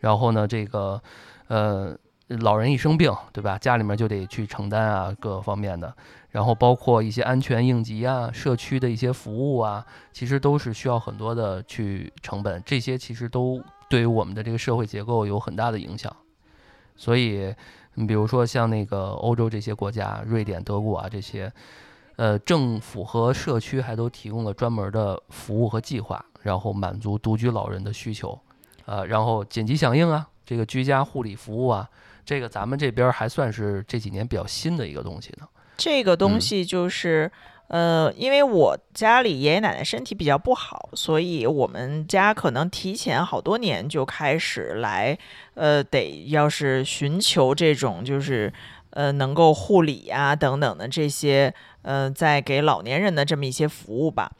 [0.00, 1.00] 然后呢，这个
[1.46, 3.56] 呃，老人一生病，对吧？
[3.58, 5.94] 家里面就得去承担啊，各方面的，
[6.30, 16.14] 然后包括一些安全应急啊、社区的一些服务啊，其实都是需要很多的去成本，这些其实都对于我们的这个社会结构有很大的影响。
[16.96, 17.54] 所以，
[17.94, 21.52] 你比如说像那个欧洲这些国家，瑞典、德国啊这些，
[22.16, 28.38] 呃，政府和社区还都提供了专门的服务和计划，然后满足独居老人的需求，
[28.86, 31.88] 呃，然后紧急响应啊，这个居家护理服务啊。
[32.24, 35.48] 这个咱们这边还算是这几年比较新的一个东西呢。
[35.76, 37.30] 这个东嗯西就是，
[37.72, 45.16] 呃，因为我家里爷爷奶奶身体比较不好，所以我们家可能提前好多年就开始来，
[45.54, 48.52] 呃，得要是寻求这种就是，
[48.90, 54.30] 呃，能够护理啊等等的这些，呃，在给老年人的这么一些服务吧。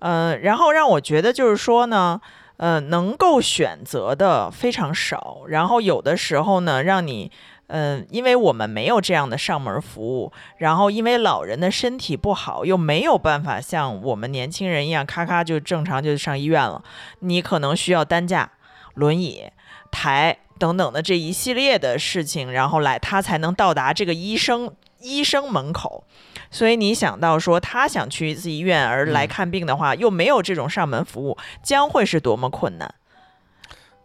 [0.00, 2.20] 呃，然后让我觉得就是说呢，
[2.58, 7.32] 呃，能够选择的非常少，然后有的时候呢，让你，
[7.66, 16.82] 嗯、因为我们没有这样的上门服务，然后因为老人的身体不好，又没有办法像我们年轻人一样，咔咔就正常就上医院了，
[17.20, 18.52] 你可能需要担架、
[18.94, 19.50] 轮椅、
[19.90, 26.04] 抬等等的这一系列的事情，然后来他才能到达这个医生医生门口。
[26.50, 32.94] 所以你想到说他想去一次医院而来嗯看病的话，又没有这种上门服务，将会是多么困难。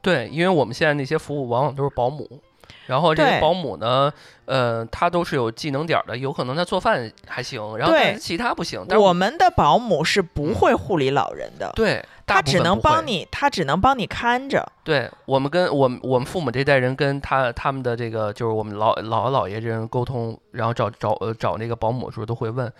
[0.01, 2.41] 对，因为我们现在那些服务往往都是保姆，
[2.89, 4.11] 然后这对些保姆呢，
[4.45, 8.85] 呃，他都是有技能点儿的，有可能他做饭还行，然后但是其他不行。
[8.87, 12.99] 但我们的保姆是不会护理老人的，对，他只能帮。
[13.05, 14.63] 你，他只能帮你看着。
[14.83, 22.71] 对我们跟我们我们父母这代人跟他他们的这个就是我们老姥姥爷这人沟通，然后找找呃找那个保姆的时候都会问，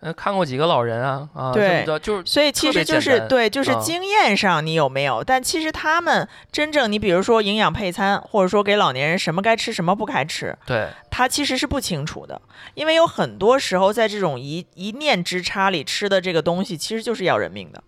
[0.00, 5.24] 呃，看过几个老人啊啊对就是所以其实就是对，就是啊经验上你有没有？
[5.24, 12.40] 但其实他们真正，你比如说营养配餐，或者说给老年人什么该吃什么不该吃，对他其实是不清楚的，
[12.74, 17.82] 因为有很多时候在这种一一念之差里吃的这个东西，其实就是要人命的。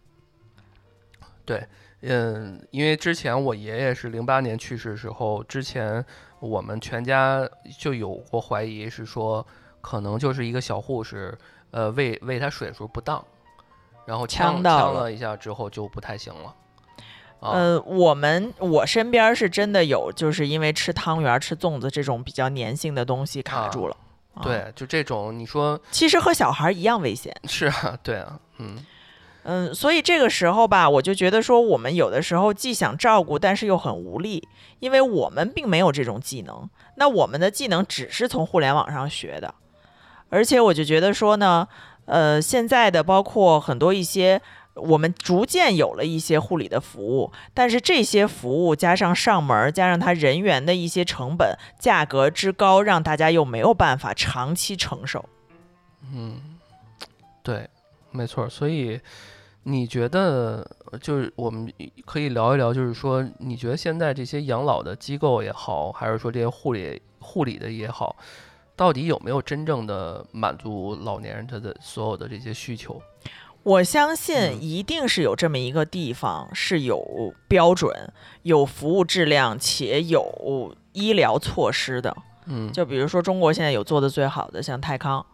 [1.44, 1.64] 对
[2.02, 6.04] 嗯，因为之前我爷爷是零八年去世的时候，之前
[6.40, 9.46] 我们全家就有过怀疑，是说
[9.80, 11.36] 可能就是一个小护士，
[11.70, 13.24] 呃，喂喂它水的时候不当，
[14.06, 16.54] 然后呛呛到了了一下之后就不太行了。
[17.40, 23.96] 啊，呃，我们我身边是真的有，就是因为吃汤圆儿、吃粽子这种比较粘性的东西卡啊住了。
[24.34, 27.34] 啊，对，就这种，你说其实和小孩儿一样危险。
[27.48, 28.84] 是啊，对啊，嗯，
[29.44, 34.46] 嗯，所以这个时候吧，我就觉得说，我们有的时候既想照顾，但是又很无力，
[34.78, 36.68] 因为我们并没有这种技能。
[36.96, 39.54] 那我们的技能只是从互联网上学的，
[40.30, 41.68] 而且我就觉得说呢，
[42.06, 44.40] 呃，现在的包括很多一些。
[44.76, 55.28] 我们逐渐有了一些护理的服务，但是这些服务加上上门，加上它人员的一些成本、价格之高，让大家又没有办法长期承受。
[56.14, 56.56] 嗯
[57.42, 57.68] 对，
[58.12, 58.48] 没错。
[58.48, 58.98] 所以
[59.64, 60.64] 你觉得，
[61.02, 61.70] 就是我们
[62.06, 68.16] 可以聊一聊，就是说，你觉得现在这些养老的机构也好，还是说这些护理护理的也好，
[68.80, 72.98] 到底有没有真正的满足老年人他的所有的这些需求？
[73.62, 82.16] 我相信嗯一定是有这么一个地方是有标准、有服务质量且有医疗措施的。
[82.46, 85.26] 嗯，就比如说中国现在有做的最好的，像泰康，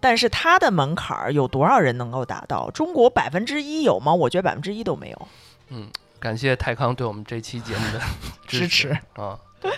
[0.00, 2.70] 但是它的门槛儿有多少人能够达到？
[2.70, 4.14] 中国百分之一有吗？
[4.14, 5.28] 我觉得百分之一都没有。
[5.68, 8.00] 嗯感谢泰康对我们这期节目的
[8.48, 9.70] 支持持啊，对，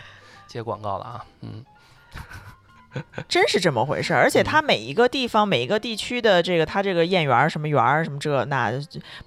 [0.47, 1.65] 接广告了啊，嗯，
[3.29, 8.73] 真是这么回事儿，而且它每一个地方、每一个地区的这个它这个燕园什么园儿什么这那，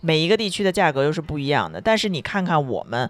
[0.01, 1.79] 每一个地区的价格又是不一样的。
[1.79, 3.09] 但是你看看我们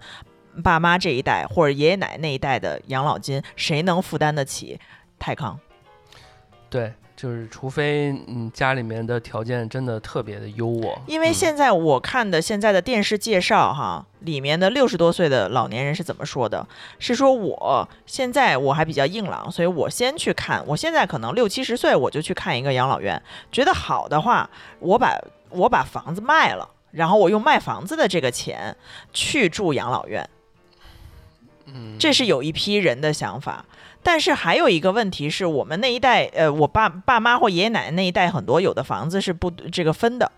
[0.62, 4.78] 爸妈这一代或者爷爷奶奶那一代的养老金，谁能负担得起
[5.18, 5.58] 泰康？
[6.70, 6.92] 对，
[7.24, 16.66] 就是除非嗯家里面的条件真的特别的优渥，因为嗯现在我看的现在的电视介绍哈，里面的六十多岁的老年人是怎么说的？
[16.98, 20.62] 是说我现在我还比较硬朗，所以我先去看。
[20.66, 28.76] 我现在可能六七十岁，我就去看一个养老院，觉得好的话，我把我把房子卖了，然后我用卖房子的这个钱
[29.14, 30.28] 去住养老院。
[31.68, 33.64] 嗯，这是有一批人的想法。
[34.04, 40.30] 但是还有一个问题是我们那一代，呃，我爸爸妈或爷爷奶奶那一代，很多有的房子是不这个分的，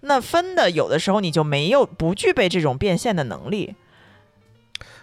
[0.00, 3.74] 那分的有的时候你就没有不具备这种变现的能力，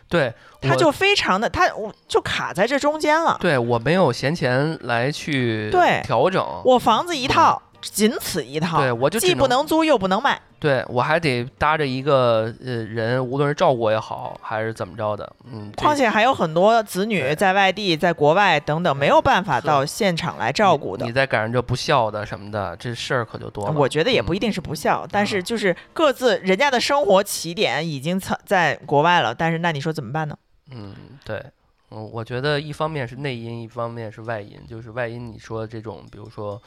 [0.10, 3.38] 对，我他就非常的他我就卡在这中间了。
[3.40, 10.40] 对我没有闲钱来去对调整，我房子一套，仅此一套，对我就既不能租又不能卖。
[10.60, 21.12] 对我还得搭着一个呃人，无论是照顾也好，还是怎么着的，嗯，况且还有很多子女在外地、在国外等等，没有办法到现场来照顾的你。
[21.12, 23.74] 再赶上这不孝的什么的，这事儿可就多了。
[23.74, 30.38] 我觉得也不嗯一定是不孝，但是就是各自人家的生活起点已经在在国外了，但是那你说怎么办呢？
[30.72, 30.94] 嗯，
[31.26, 31.44] 对，
[31.90, 34.60] 嗯，我觉得一方面是内因，一方面是外因。
[34.68, 36.62] 就是外因，你说这种，比如说，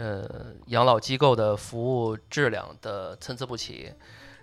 [0.00, 3.92] 呃，养老机构的服务质量的参差不齐，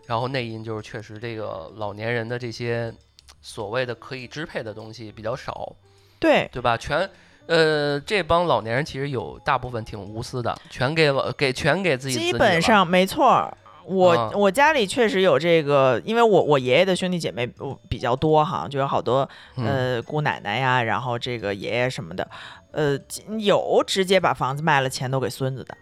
[0.05, 2.93] 然后内因就是确实这个老年人的这些
[3.41, 5.75] 所谓的可以支配的东西比较少，
[6.19, 6.77] 对，对吧？
[6.77, 7.09] 全。
[7.47, 13.57] 呃，这帮老年人其实有大部分挺无私的，全给老给全给自己子基本上没错儿。
[13.85, 22.29] 我、啊我家里确实有这个，因为我我爷爷的兄弟姐妹呃比较多哈，就有好多嗯呃姑奶奶呀，然后这个爷爷什么的，
[22.77, 22.95] 呃
[23.39, 25.75] 有直接把房子卖了，钱都给孙子的。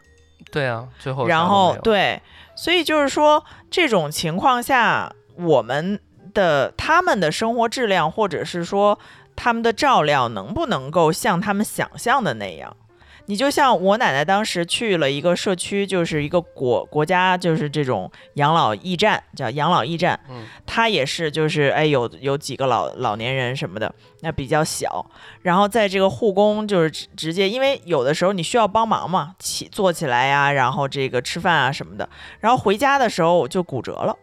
[0.50, 2.22] 对啊，最后然后对，
[2.56, 6.00] 所以就是说这种情况下，我们
[6.34, 8.98] 的他们的生活质量，或者是说
[9.36, 12.78] 他们的照料，能不能够像他们想象的那样？
[13.28, 20.20] 你就像我奶奶当时去了一个社区，就是一个国国家，就是这种养老驿站，叫养老驿站。
[20.30, 25.06] 嗯她也是，就是哎，有有几个老老年人什么的，那比较小。
[25.42, 32.08] 然后在这个护工就是直直接，因为有的时候你需要帮忙嘛，起坐起来呀，然后这个吃饭啊什么的。
[32.40, 34.16] 然后回家的时候就骨折了。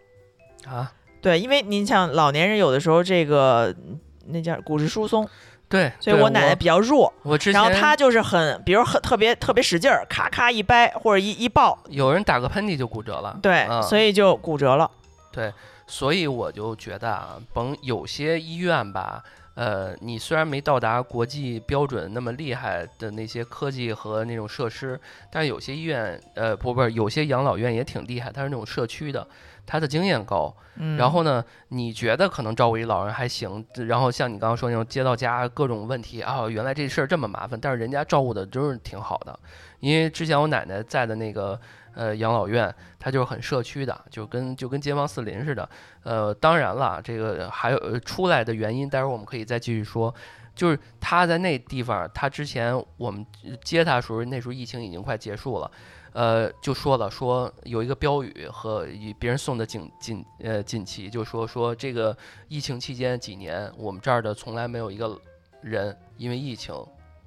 [0.66, 5.28] 啊，对，因为您像老年人有的时候这个嗯那叫骨质疏松，
[5.72, 7.10] 对，所以我奶奶比较弱。
[7.22, 14.90] 我之前然后她就是很，比如很特别特别使劲儿，咔咔一掰或者一一抱，有人打个喷嚏就骨折了，对，嗯所以就骨折了。
[15.32, 15.50] 对
[15.86, 19.22] 所以我就觉得啊，甭有些医院吧，
[19.54, 29.26] 呃，你虽然没到达国际标准那么厉害的那些科技和那种设施，但是有些医院，呃，不不是，有些养老院也挺厉害，它是那种社区的，
[29.66, 30.54] 它的经验高。
[30.76, 39.38] 嗯，然后呢，你觉得可能照顾一老人还行，然后像你刚刚说那种接到家各种问题啊，原来这事儿这么麻烦，但是人家照顾的真是挺好的。
[39.80, 41.60] 因为之前我奶奶在的那个
[41.94, 45.68] 呃养老院，它就是很社区的，就跟就跟街坊四邻似的。
[46.04, 50.14] 呃，当然了，这个还有呃出来的原因，待会儿我们可以再继续说。
[50.54, 53.24] 就是他在那地方，他之前我们
[53.64, 55.70] 接他的时候，那时候疫情已经快结束了，
[56.12, 62.16] 呃，就说了说有一个标语和以别人送的锦锦呃锦旗，就说说这个
[62.48, 65.18] 疫情期间几年，我们这儿的从来没有一个
[65.60, 66.74] 人因为疫情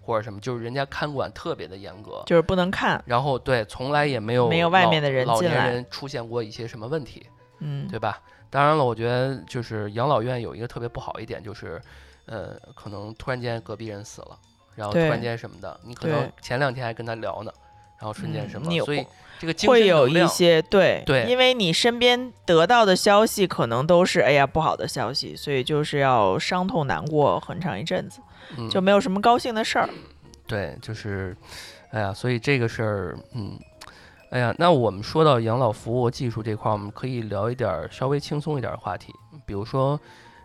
[0.02, 7.26] 或者什么，就是人家看管特别的严格，就是不能看，然后对，从来也没有没有外老面的人老年人出现过一些什么问题，
[7.60, 8.22] 嗯，对吧？
[8.52, 11.82] 当然了，我觉得就是养老院有一个特别不好一点，就是
[12.28, 14.38] 呃，可能突然间隔壁人死了，
[14.76, 17.52] 然后突然间什么的，你可能前两天还跟他聊呢，
[18.06, 19.04] 然后瞬间嗯什么，你所以
[19.40, 28.20] 这个精会有一些对对因为你身边得到的消息可能都是哎呀不好的消息，所以就是要伤痛难过很长一阵子，
[28.58, 29.90] 嗯就没有什么高兴的事儿。
[30.46, 31.36] 对，就是，
[31.90, 33.58] 哎呀，所以这个事儿，嗯，
[34.30, 39.12] 哎呀，那我们说到养老服务技术这块，我们可以聊一点稍微轻松一点的话题，
[39.48, 40.00] 比如说，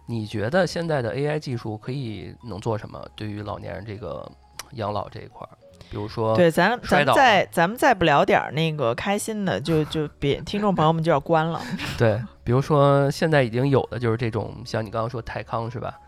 [0.07, 3.07] 你觉得现在的 AI 技术可以能做什么？
[3.15, 4.27] 对于老年人这个
[4.73, 5.53] 养老这一块儿，
[5.91, 11.61] 比如说，对，咱咱们再咱们再不聊点儿那个开心的，就就别听众朋友们就要关了。
[11.99, 15.99] 对，比如说现在已经有的就是这种，像你刚刚说泰康是吧？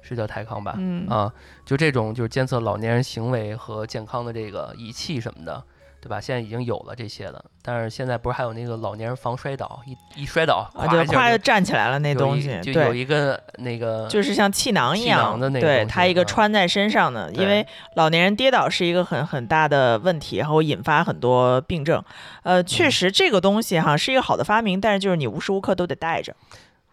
[0.00, 0.74] 是叫泰康吧？
[0.78, 1.32] 嗯啊，
[1.64, 5.62] 就这种就是监测老年人行为和健康的这个仪器什么的，
[6.02, 6.20] 对吧？
[6.20, 12.92] 现在已经有了这些了，但是现在不是还有那个老年人防摔倒，一一摔倒，啊，就咵一下就站起来了那东西，就有。
[12.92, 22.02] 一个那个就是像气囊一气样囊的那个对它一个啊穿在身上的，因为老年人跌倒是一个很很大的问题，然后引发很多病症。
[22.42, 26.34] 呃，确嗯实这个东西哈是一个好的发明，但是就是你无时无刻都得带着。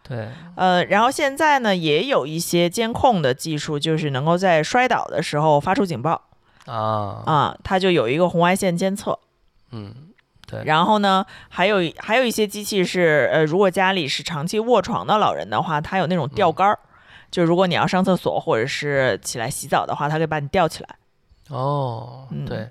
[0.07, 6.28] 对，呃，然后现在呢也有一些监控的技术，就是能够在摔倒的时候发出警报
[6.69, 9.17] 啊，啊，它就有一个红外线监测。
[9.71, 9.93] 嗯，
[10.47, 16.79] 对，然后呢，还有还有一些机器是，呃，如果家里是长期卧床的老人的话，它有那种吊杆儿，
[17.31, 20.95] 就如果你要上厕所或者是起来洗澡的话，它可以把你吊起来。
[21.49, 22.69] 哦，嗯对。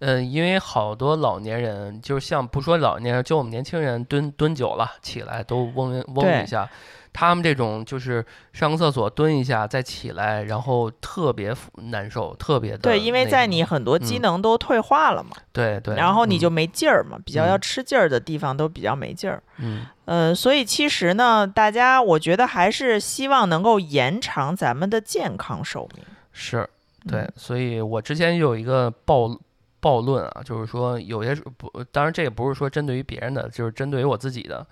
[0.00, 6.70] 嗯，因为好多老年人，就是像不说老年人，就我们年轻人蹲蹲久了，起来都嗡嗡一下。
[7.18, 11.52] 他们这种就是上个厕所蹲一下再起来，然后特别
[11.90, 19.42] 难受，特别的对，因为在你很多机嗯能都退化了嘛，对对，然后你就嗯没劲儿嘛，比较要嗯吃劲儿的地方都比较没劲儿。
[19.56, 26.04] 嗯呃，所以其实呢，大家我觉得还是希望能够延长咱们的健康寿命。
[26.30, 26.70] 是
[27.08, 29.36] 对嗯，所以我之前有一个暴
[29.80, 34.64] 暴论啊，就是说有些不，当然这也不是说针对于别人的，就是针对于我自己的。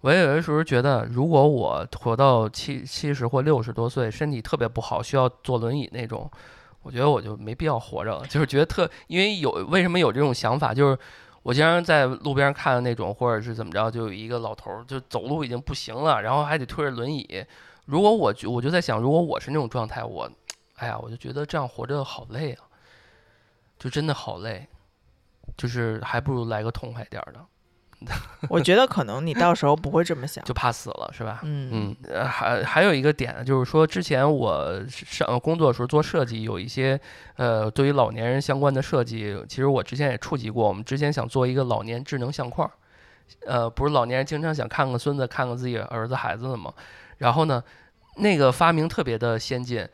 [0.00, 6.30] 我也有的时候觉得，如果我活到七七十或六十多岁，身体特别不好，需要坐轮椅那种，
[6.82, 8.26] 我觉得我就没必要活着了。
[8.26, 10.96] 就是觉得特，因为有为什么有这种想法，就是
[11.42, 17.44] 我经常在路边看的那种，或者是怎么着，就有一个老头儿就走路已经不行了，然后还得推着轮椅。
[17.86, 20.30] 如果我我就在想，如果我是那种状态，我，
[20.76, 22.62] 哎呀，我就觉得这样活着好累啊，
[23.78, 24.68] 就真的好累，
[25.56, 27.40] 就是还不如来个痛快点儿的。
[28.48, 30.44] 我觉得可能你到时候不会这么想。
[30.44, 31.40] 就怕死了，是吧？
[31.42, 36.98] 嗯嗯，呃还还有一个点就是说，之前我上工作的时候做设计，有一些
[37.36, 40.68] 呃对于老年人相关的设计，其实我之前也触及过。
[40.68, 42.70] 我们之前想做一个老年智能相框，
[43.46, 46.72] 呃，不是老年人经常想看看孙子、看看自己儿子孩子的吗？
[47.18, 47.62] 然后呢，
[48.18, 49.84] 那个发明特别的先进，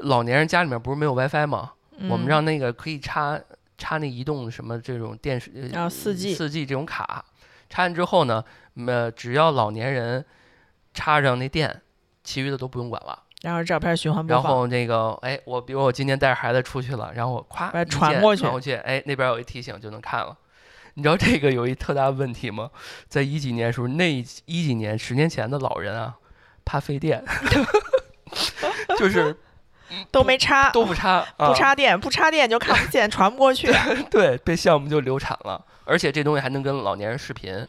[0.00, 1.72] 老年人家里面不是没有 WiFi 吗？
[2.08, 3.40] 我们嗯让那个可以插
[3.78, 7.24] 插那移动什么这种电视，然后四 G 四 G 这种卡，
[7.70, 8.44] 插完之后呢，
[8.86, 10.22] 呃，只要老年人
[10.92, 11.80] 插上那电，
[12.22, 13.22] 其余的都不用管了。
[13.40, 20.36] 然后照片循环播放，然后那个，哎，我比如我今天带着孩子出去了，然后我咵一键传过去传过去，哎，那边有一提醒就能看了。
[20.94, 22.70] 你知道这个有一特大问题吗？
[23.08, 26.16] 在一几年的时候，那一一几年十年前的老人啊，
[26.64, 27.24] 怕费电，
[28.98, 29.34] 就是
[30.10, 33.72] 都没插，都不插，不啊插电，不插电就看不见，传不过去。
[34.10, 37.66] 对，被项目就流产了，而且这东西还能跟老年人视频。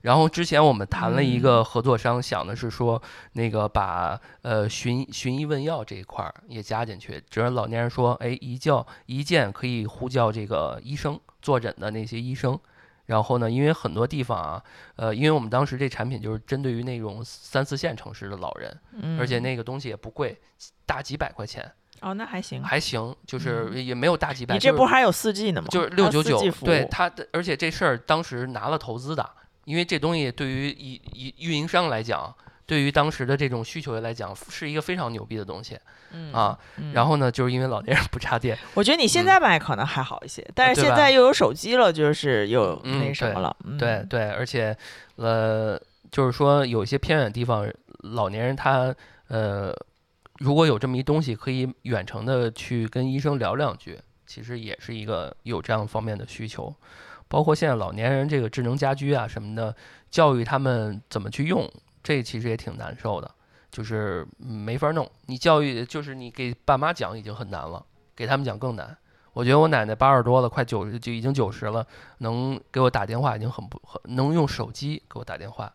[0.00, 3.02] 然后之前我们谈了一个合作商，想的是说
[3.32, 12.58] 那个把呃寻寻医问药这一块儿也加进去，只要老年人说，哎，一叫一键可以呼叫这个医生坐诊的那些医生。
[13.06, 14.62] 然后呢，因为很多地方啊，
[14.96, 20.38] 呃，因为我们当时这产品就是针对于那种三四线城市的老人，嗯，而且那个东西也不贵，
[20.86, 21.70] 大几百块钱
[22.00, 22.62] 哦，那还行。
[22.62, 24.54] 还行，就是也没有大几百。
[24.54, 25.68] 你就是这不还有四 G 呢吗？
[25.70, 29.28] 就是六九九 4G，服务对它的，而且这事儿当时拿了投资的，
[29.64, 32.34] 因为这东西对于一一运营商来讲，
[32.66, 35.78] 对于当时的这种需求来讲，是一个非常牛逼的东西
[36.12, 36.58] 嗯啊。
[36.76, 43.56] 嗯然后呢，就是因为老年人 不插电，我觉得你现在买可能还好一些，但是现在又有手机了，就是又嗯那什么了。
[43.64, 44.76] 嗯对对，而且
[45.16, 45.80] 呃，
[46.10, 47.68] 就是说有一些偏远地方，
[48.02, 48.94] 老年人他
[49.28, 49.74] 呃，
[50.38, 56.74] 如果有这么一东西，可以远程的去跟医生聊两句，其实也是一个有这样方面的需求。
[57.26, 59.74] 包括现在老年人这个智能家居啊什么的，
[60.10, 61.70] 教育他们怎么去用，
[62.02, 63.30] 这其实也挺难受的，
[63.70, 65.10] 就是没法弄。
[65.26, 67.84] 你教育就是你给爸妈讲已经很难了，
[68.16, 68.96] 给他们讲更难。
[69.34, 71.86] 我觉得我奶奶八十多了，快九十就已经九十了，
[72.18, 75.72] 能给我打电话已经很不很能用手机给我打电话，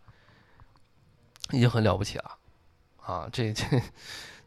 [1.52, 2.38] 已经很了不起了
[3.06, 3.30] 啊！
[3.32, 3.64] 这这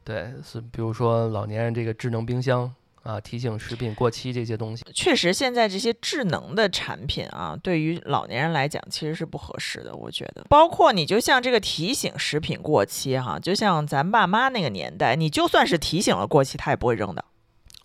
[0.07, 9.95] 对是比如说老年人这个智能冰箱啊，提醒食品过期这些东西，确实，现在这些智能的产品啊，对于老年人来讲其实是不合适的。
[9.95, 17.25] 我觉得，包括你就像这个提醒食品过期哈，就像咱爸妈那个年代，你就算是提醒了过期，他也不会扔的。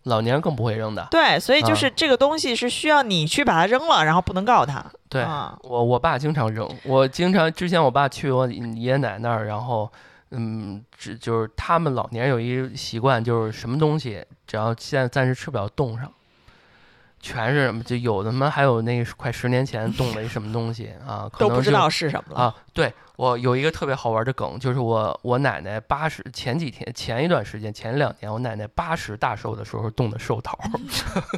[0.04, 1.08] 老年人更不会扔的。
[1.12, 4.84] 对，所以就啊是这个东西是需要你去把它扔了，然后不能告他。
[5.08, 9.92] 对啊，我我爸经常扔，我经常之前我爸去我爷爷奶奶那儿，然后
[10.32, 16.12] 嗯，只就是他们老年人有一习惯，就是什么东西只要现在暂时吃不了冻上，
[17.20, 22.42] 全是什么就有的嘛，还有那个快十年前冻了一什么东西啊，可能就都不知道是什么了。
[22.42, 30.58] 啊，对我有一个特别好玩的梗，就是我我奶奶八十前几天前一段时间前两年，我奶奶八十大寿的时候冻的寿桃，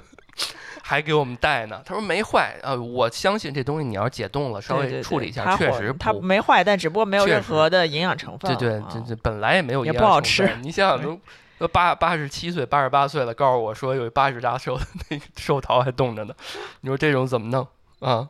[0.94, 1.82] 还给我们带呢。
[1.86, 6.14] 他说没坏，呃，我相信这东西你要是解冻了，稍微处理一下，确实它。
[6.14, 8.56] 没坏，但只不过没有任何的营养成分。
[8.56, 11.20] 对对，这啊这本来也没有也营养不好吃成分你想 想都。
[11.60, 16.34] 都八八十七岁、八十八岁了，告诉我说有八十大寿的那个寿桃还冻着呢，
[16.82, 17.66] 你说这种怎么弄
[18.00, 18.28] 啊？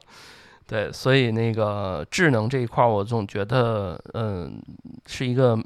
[0.67, 4.61] 对，所以那个智能这一块，我总觉得，嗯，
[5.07, 5.57] 是一个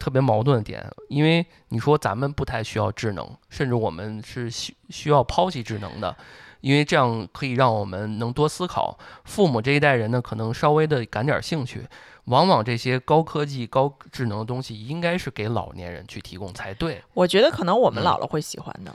[0.00, 6.16] 特别矛盾的点，因为你说咱们不太需要智能，甚至我们是需需要抛弃智能的，
[6.62, 8.98] 因为这样可以让我们能多思考。
[9.24, 11.86] 父母这一代人呢，可能稍微的感点儿兴趣，
[12.24, 17.02] 往往这些高科技、高智能的东西，应该是给老年人去提供才对。
[17.12, 18.92] 我觉得可能我们嗯老了会喜欢的。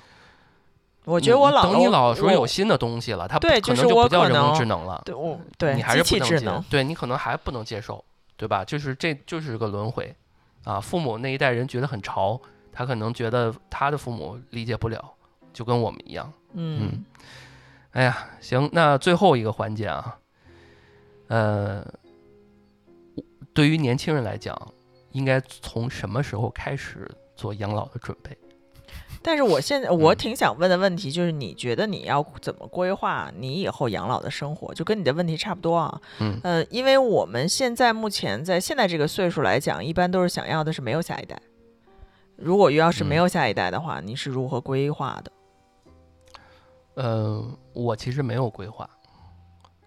[1.04, 5.00] 我觉得我老了，等你老的时候我有新的东西了，它可能就不叫人工智能了。
[5.06, 8.04] 对，我对你还是不能接对你可能还不能接受，
[8.36, 8.66] 对吧？
[8.66, 10.16] 就是这就是个轮回
[10.66, 10.82] 啊。
[10.82, 12.40] 父母那一代人觉得很潮，
[12.72, 15.14] 他可能觉得他的父母理解不了，
[15.54, 16.32] 就跟我们一样。
[16.52, 17.06] 嗯，
[17.92, 20.20] 哎呀，行，那最后一个环节啊，
[21.28, 21.86] 呃，
[23.54, 24.56] 对于年轻人来讲，
[25.12, 28.38] 应该从什么时候开始做养老的准备？
[29.28, 34.72] 但是我现在我嗯挺想问的问题就是，你觉得你要怎么规划你以后养老的生活？
[34.76, 36.00] 就跟你的问题差不多啊。
[36.20, 41.42] 嗯呃，因为我们现在目前在现在这个岁数来讲，一般都是想要的是没有下一代。
[42.36, 45.32] 如果要是没嗯有下一代的话，你是如何规划的？
[46.94, 48.88] 呃，我其实没有规划，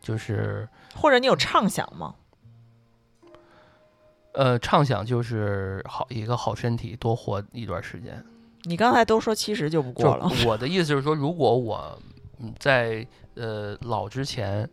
[0.00, 2.16] 就是或者你有畅想吗？
[4.32, 8.24] 呃，畅想就是好一个好身体，多活一段时间。
[8.64, 11.98] 你刚才都说七十就不过了，我的意思是说，如果我
[12.40, 14.68] 嗯在呃老之前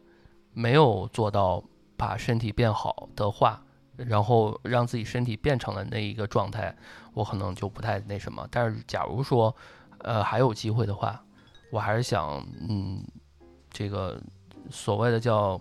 [0.54, 1.64] 没有做到
[1.96, 3.64] 把身体变好的话，
[3.98, 6.76] 然后让自己身体变成了那一个状态，
[7.14, 8.48] 我可能就不太那什么。
[8.52, 9.56] 但是假如说
[10.00, 11.24] 呃还有机会的话，
[11.72, 13.04] 我还是想嗯
[13.72, 14.20] 这个
[14.70, 15.60] 所谓的叫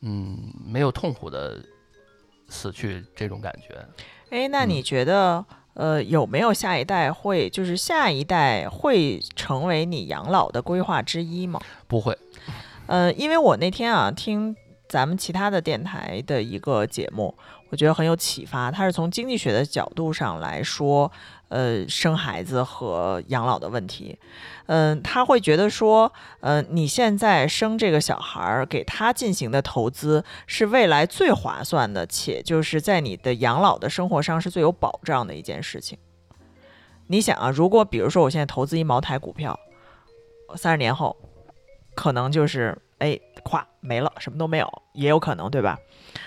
[0.00, 1.62] 嗯没有痛苦的
[2.48, 3.86] 死去这种感觉。
[4.30, 5.44] 哎，那你嗯觉得，
[5.78, 11.60] 呃，有没有下一代会，就是下一代会成为你养老的规划之一吗？
[11.86, 12.18] 不会，
[12.86, 14.56] 呃，因为我那天啊听
[14.88, 17.32] 咱们其他的电台的一个节目，
[17.70, 18.72] 我觉得很有启发。
[18.72, 21.10] 它是从经济学的角度上来说，
[21.48, 24.18] 呃，生孩子和养老的问题。
[24.66, 35.98] 嗯、他会觉得说，呃，你现在生这个小孩儿，给他进行的投资是未来最划算的，且就是在你的养老的生活上是最有保障的一件事情。
[37.06, 39.58] 你想啊，如果比如说我现在投资一茅台股票，
[40.56, 41.16] 三十年后
[41.94, 45.78] 可能就是哎，咵没了，什么都没有，也有可能，对吧？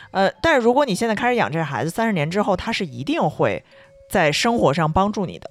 [0.10, 3.64] 呃，但是如果你现在开始养这孩子，三十年之后，他是一定会
[4.12, 5.50] 在生活上帮助你的。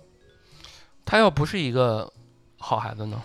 [1.04, 2.12] 他要不是一个
[2.58, 3.20] 好孩子呢？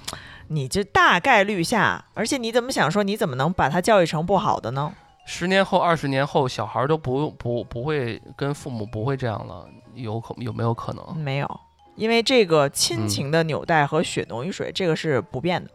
[0.48, 4.94] 你这大概率下，而且你怎么想说，你怎么能把他教育成不好的呢？
[5.28, 11.18] 十年后、二十年后，小孩儿都不不不会跟父母不会这样了，有可有没有可能？
[11.18, 11.60] 没有，
[11.96, 15.70] 因为这个亲嗯情的纽带和血浓于水，这个是不变的。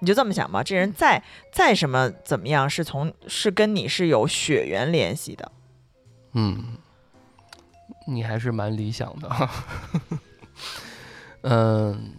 [0.00, 5.52] 你就这么想吧，这人再再什么怎么样，是从是跟你是有血缘联系的。
[6.32, 6.76] 嗯，
[8.06, 9.30] 你还是蛮理想的。
[11.42, 12.12] 嗯，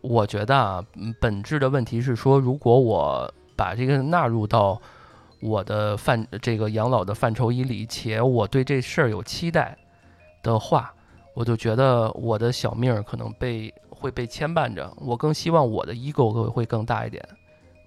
[0.00, 4.80] 我觉得啊，嗯本质的问题是说，如果我把这个纳入到
[5.40, 9.76] 我的范这个养老的范畴以里，且我对这事儿有期待
[10.42, 10.92] 的话，
[11.34, 14.92] 我就觉得我的小命儿可能被会被牵绊着。
[14.96, 17.22] 我更希望我的 ego 会会更大一点，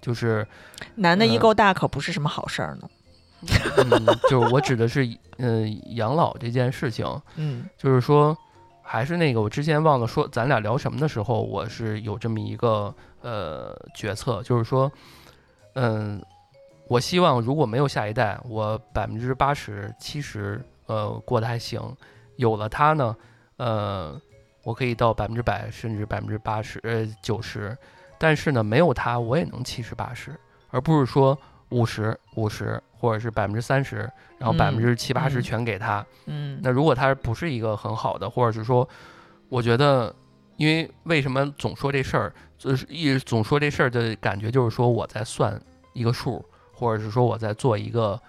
[0.00, 0.46] 就是
[0.94, 2.82] 男的嗯 ego 大可不是什么好事儿呢。
[2.84, 2.99] 嗯，
[4.28, 5.06] 就是我指的是
[5.38, 7.06] 嗯、养老这件事情。
[7.36, 7.68] 嗯。
[7.76, 8.36] 就是说，
[8.82, 14.90] 还是那个我之前忘了说，咱俩聊什么的时候，我是有这么一个呃决策，就是说，
[15.74, 16.20] 嗯，
[16.88, 21.80] 我希望如果没有下一代，我百分之八十、七十呃过得还行，
[22.36, 23.16] 有了他呢，
[23.56, 24.20] 呃，
[24.64, 27.76] 我可以到百分之百，甚至百分之八十、呃九十，
[28.18, 30.38] 但是呢，没有他，我也能七十八十，
[30.70, 31.38] 而不是说
[31.70, 33.96] 五十、五十或者是百分之三十，
[34.38, 36.04] 然后百分之七八十嗯全给他。
[36.26, 38.88] 嗯那如果他不是一个很好的，或者是说，
[39.48, 40.14] 我觉得，
[40.56, 45.60] 因为为什么总说这事儿，就是一总说这事儿的感觉就是说我在算
[45.94, 48.20] 一个数，或者是说我在做一个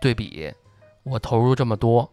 [0.00, 0.52] 对比，
[1.02, 2.10] 我投入这么多，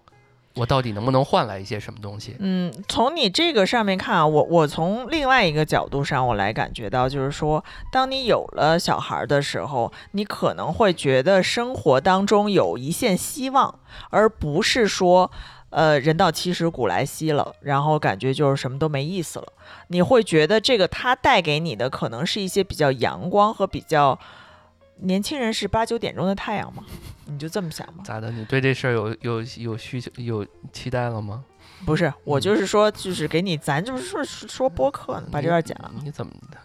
[0.55, 2.35] 我到底能不能换来一些什么东西？
[2.39, 13.79] 嗯，从你这个上面看啊，我我从另外一个角度上，我来感觉到，就是说，当你有了小孩的时候，你可能会觉得生活当中有一线希望，
[14.11, 15.31] 而不是说，
[15.71, 19.47] 呃，人到七十古来稀了，然后感觉就是什么都没意思了。
[19.87, 24.19] 你会觉得这个它带给你的可能是一些比较阳光和比较
[24.97, 26.83] 年轻人是八九点钟的太阳嘛？
[27.25, 28.03] 你就这么想吗。
[28.03, 28.31] 咋的？
[28.31, 31.43] 你对这事儿有有有需求有期待了吗？
[31.85, 35.91] 不是，我嗯就是说，就是给你，咱就是说说播客呢，把这段剪了。
[36.03, 36.57] 你怎么的？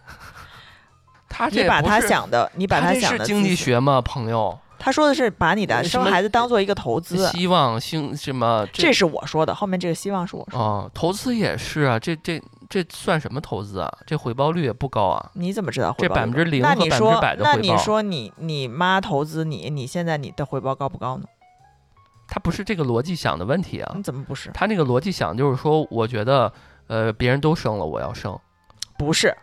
[1.27, 4.57] 他这你把他想的，你把他想的是经济，学吗，朋友？
[4.77, 8.65] 他说的是把你的生孩子当做一个投资，希望兴什么？
[8.71, 10.65] 这是我说的，后面这个希望是我说的。
[10.65, 13.91] 哦，投资也是啊，这这这算什么投资啊？
[14.05, 15.31] 这回报率也不高啊。
[15.33, 21.25] 你怎么知道回这报率高0%那你说和百分之百的那回报你说你你妈投资你，你现在你的回报高不高呢？
[22.27, 24.51] 他不是这个逻辑想的问题啊你，怎么不是？
[24.53, 26.53] 他那个逻辑想就是说，我觉得
[26.85, 28.37] 呃别人都生了，我要生。
[28.99, 29.35] 不是，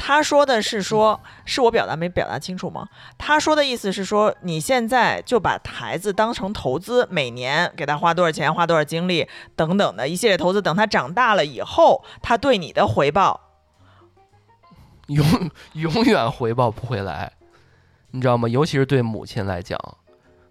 [0.00, 2.88] 他说的是说，是我表达没表达清楚吗？
[3.18, 13.40] 他说的意思是说，你现在就把孩子当成投资，每年给他花多少钱，花多少精力等等的一系列投资，等他长大了以后，他对你的回报，
[15.08, 15.26] 永
[15.74, 17.32] 永远回报不回来，
[18.12, 18.48] 你知道吗？
[18.48, 19.78] 尤其是对母亲来讲，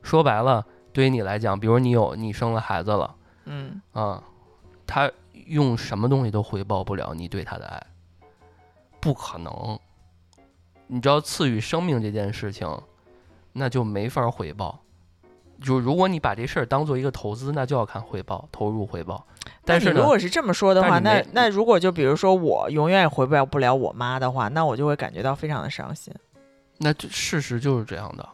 [0.03, 4.21] 说白了，对于你来讲，比如你有你生了孩子了嗯啊，
[4.85, 5.09] 他
[5.45, 7.81] 用什么东西都回报不了你对他的爱，
[8.99, 9.79] 不可能。
[10.87, 12.67] 你知道赐予生命这件事情，
[13.53, 14.79] 那就没法回报。
[15.61, 19.25] 就如果你把这事儿当做一个投资，那就要看回报，投入回报。
[19.65, 26.13] 但是如，果是这么说的话，那那如果就比如说我永远也回不了不了我妈的话，那我就会感觉到非常的伤心。
[26.77, 28.29] 那就事实就是这样的。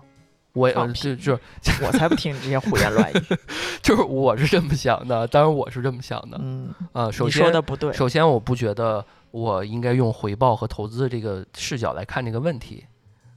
[0.51, 1.33] 我也就就
[1.81, 3.21] 我才不听你这些胡言乱语。
[3.81, 7.91] 就是我是这么想的，当然我是这么想的嗯，啊、首你先说的不对。
[7.93, 9.03] 首先，我不觉得
[9.33, 12.85] 我应该用回报和投资这个视角来看这个问题，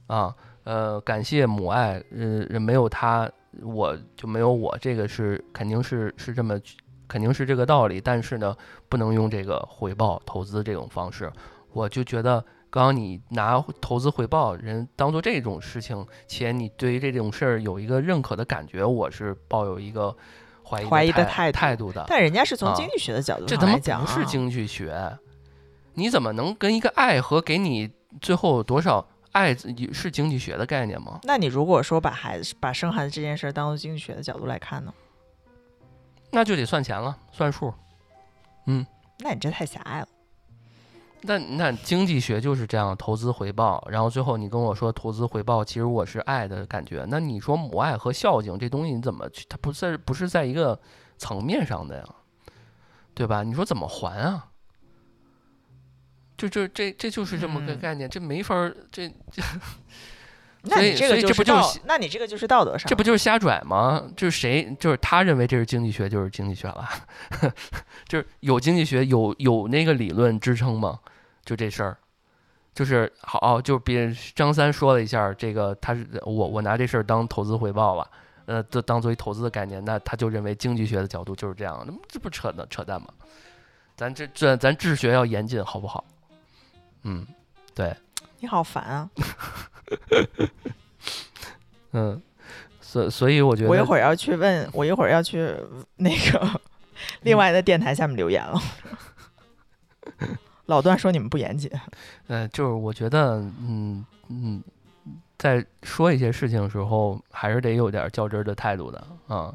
[0.05, 0.33] 啊，
[0.63, 3.27] 呃，感谢母爱，呃，没有他
[3.63, 6.59] 我就没有我，这个是肯定是是这么，
[7.07, 7.99] 肯定是这个道理。
[7.99, 8.55] 但是呢，
[8.87, 11.33] 不能用这个回报投资这种方式，
[11.73, 12.45] 我就觉得。
[12.69, 20.13] 刚刚你拿投资回报人当做这种事情，且你对于这种事儿有一个认可的感觉，我是抱有一个
[20.63, 22.05] 怀疑怀疑的态态度度的。
[22.09, 24.91] 但人家是从啊经济学的角度这他妈上来讲、啊，不是经济学，
[25.97, 27.91] 你怎么能跟一个爱和给你
[28.21, 31.19] 最后多少爱是经济学的概念吗？
[31.23, 34.93] 那你如果说把孩子把生孩子这件事儿当做经济学的角度来看呢？
[36.29, 37.73] 那就得算钱了，算数。
[38.67, 38.85] 嗯
[39.17, 40.07] 那你这太狭隘了。
[41.21, 47.03] 那那经济学就是这样，投资回报，然后最后你跟我说投资回报，其实我是爱的感觉。
[47.09, 49.43] 那你说母爱和孝敬这东西你怎么去？
[49.49, 50.79] 它不是不是在一个
[51.17, 52.05] 层面上的呀，
[53.15, 53.41] 对吧？
[53.41, 54.51] 你说怎么还啊？
[56.37, 59.11] 就这这这就是这么个嗯概念，这没法儿，这
[60.61, 64.03] 那所以所以你这个就不就是，那你这个就是道德上，这不就是瞎拽吗？
[64.15, 66.87] 就是谁，就是他认为这是经济学，就是经济学了，
[68.07, 70.99] 就是有经济学有有那个理论支撑吗？
[71.45, 71.97] 就这事儿，
[72.73, 78.07] 就是好，就别人张三说了一下，这个他是我我拿这事儿当投资回报了，
[78.45, 83.07] 呃，就当做一投资的概念，那他就认为经济学的角度就是这样，那这不扯呢扯淡吗？
[83.95, 86.03] 咱这这咱治学要严谨，好不好？
[87.03, 87.25] 嗯，
[87.73, 87.95] 对。
[88.39, 89.09] 你好烦啊！
[91.93, 92.21] 嗯，
[92.79, 95.55] 所所以我觉得我一会儿要去问，我一会儿要去
[95.95, 96.61] 那个
[97.23, 98.59] 另外的电台下面留言了。
[100.67, 101.71] 老段说你们不严谨，
[102.27, 104.61] 呃，就是我觉得，嗯嗯，
[105.37, 109.51] 在说一些事情的时候，还是得有点较真儿的态度的啊。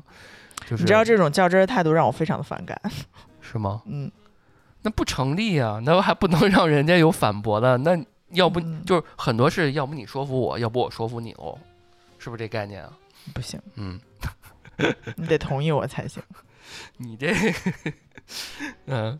[0.66, 2.80] 就是你知道这种较真儿的态度让我非常的反感。
[3.40, 3.82] 是吗？
[3.86, 4.11] 嗯，
[4.83, 7.78] 那不成立啊，那还不能让人家有反驳的。
[7.78, 7.99] 那
[8.30, 11.59] 要不嗯就是很多事，要不你说服我，要不我说服你喽，
[12.18, 12.93] 是不是这概念啊？
[13.35, 14.01] 不行，嗯，
[15.16, 16.22] 你得同意我才行。
[16.97, 17.33] 你这，
[18.87, 19.18] 嗯，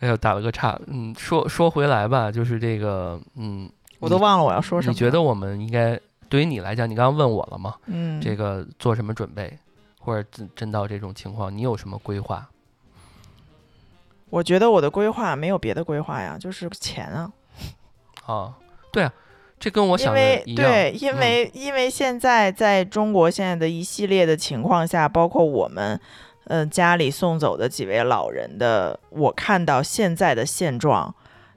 [0.00, 0.78] 哎呦，打了个岔。
[0.86, 4.92] 嗯，说说回来吧，就是这个，嗯，我都忘了我要说什么。
[4.92, 5.98] 你觉得我们应该
[6.28, 7.74] 对于你来讲，你刚刚问我了吗？
[7.86, 9.58] 嗯，这个做什么准备，
[9.98, 12.46] 或者真真到这种情况，你有什么规划？
[14.30, 17.30] 我觉得我的规划没有别的规划呀，就是钱啊。
[18.26, 18.54] 啊，
[18.92, 19.12] 对啊，
[19.58, 20.20] 这跟我想的。
[20.54, 26.00] 对，因嗯为、因为现在在中国现在的一系列的情况下，包括我们，
[26.44, 31.14] 呃，家里送走的几位老人的，我看到现在的现状，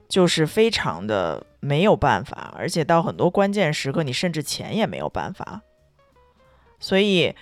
[0.08, 5.62] 就是非常的没有办法，而且到很多关键时刻，你甚至钱也没有办法。
[6.80, 7.34] 所以，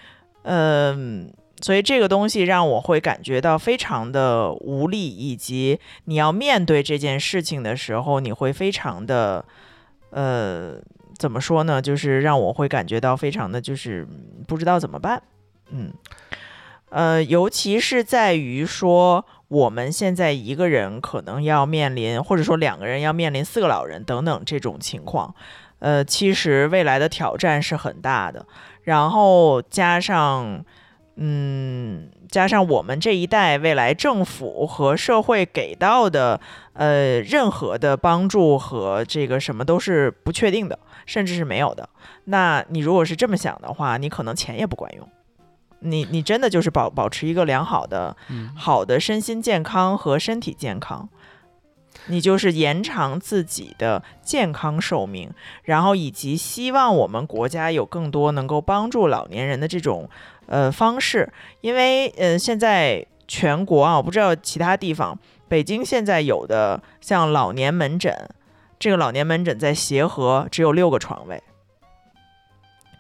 [0.43, 1.33] 嗯、
[1.63, 9.45] 所以这个东西让我会感觉到非常的无力，以及你要面对这件事情的时候，你会非常的，
[10.11, 10.75] 呃，
[11.17, 11.81] 怎么说呢？
[11.81, 14.05] 就是让我会感觉到非常的就是
[14.49, 15.23] 不知道怎么办，
[15.71, 15.93] 嗯，
[16.91, 25.33] 呃，尤其是在于说我们现在一个人可能要面临，或者说两个人要面临四个老人等等这种情况，
[25.79, 28.45] 呃，其实未来的挑战是很大的，
[28.83, 30.65] 然后加上。
[31.17, 36.41] 嗯，加上我们这一代未来政府和社会给到的
[36.73, 41.89] 呃任何的帮助和这个什么都是不确定的，甚至是没有的。
[42.25, 45.07] 那你如果是这么想的话，你可能钱也不管用。
[45.81, 51.09] 你你真的就是保保持一个良好的、嗯好的身心健康和身体健康，
[52.07, 55.31] 你就是延长自己的健康寿命，
[55.65, 60.09] 然后以及希望我们国家有更多能够帮助老年人的这种
[60.47, 65.18] 呃方式，因为呃现在全国啊，我不知道其他地方，
[65.49, 68.14] 北京现在有的像老年门诊，
[68.78, 71.43] 这个老年门诊在协和只有六个床位。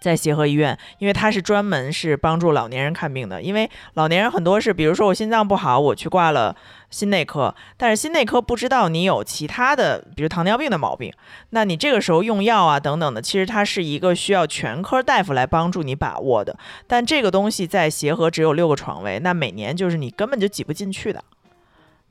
[0.02, 3.40] 在协和医院，因为它是专门是帮助老年人看病的。
[3.40, 6.54] 因为老年人很多是，比如说我心脏不好，我去挂了
[6.90, 11.12] 心内科，但是心内科不知道你有其他的，比如糖尿病的毛病，
[11.50, 16.58] 那你这个时候用药啊等等的，其实它是一个需要全科大夫来帮助你把握的。
[16.88, 21.22] 但这个东西在协和只有六个床位，那每年就是你根本就挤不进去的。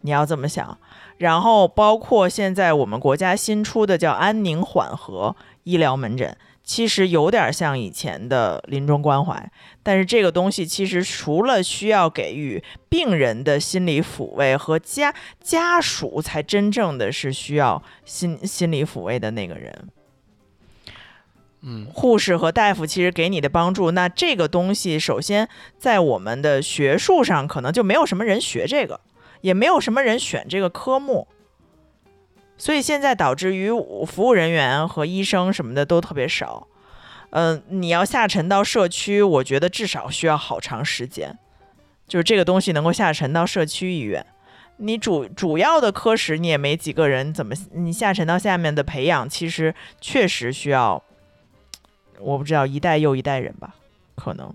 [0.04, 0.78] 你要这么想。
[1.18, 5.36] 然后包括现在我们国家新出的叫安宁缓和
[5.66, 6.36] 医疗门诊，
[6.72, 9.52] 其实有点像以前的临终关怀，
[9.84, 19.90] 但是这个东西其实除了需要给予病人的心理抚慰和家家属，才真正的是需要心心理抚慰的那个人。
[21.64, 29.02] 嗯护士和大夫其实给你的帮助，那这个东西首先在我们的学术上可能就没有什么人学这个，
[29.42, 31.28] 也没有什么人选这个科目，
[32.62, 33.72] 所以现在导致于
[34.06, 36.68] 服务人员和医生什么的都特别少。
[37.32, 41.40] 嗯、你要下沉到社区，我觉得至少需要好长时间，
[42.08, 44.24] 就是这个东西能够下沉到社区医院。
[44.78, 51.02] 你主主要的科室你也没几个人，怎么你下沉到下面的培养，其实确实需要，
[52.20, 53.74] 我不知道一代又一代人吧，
[54.14, 54.54] 可能。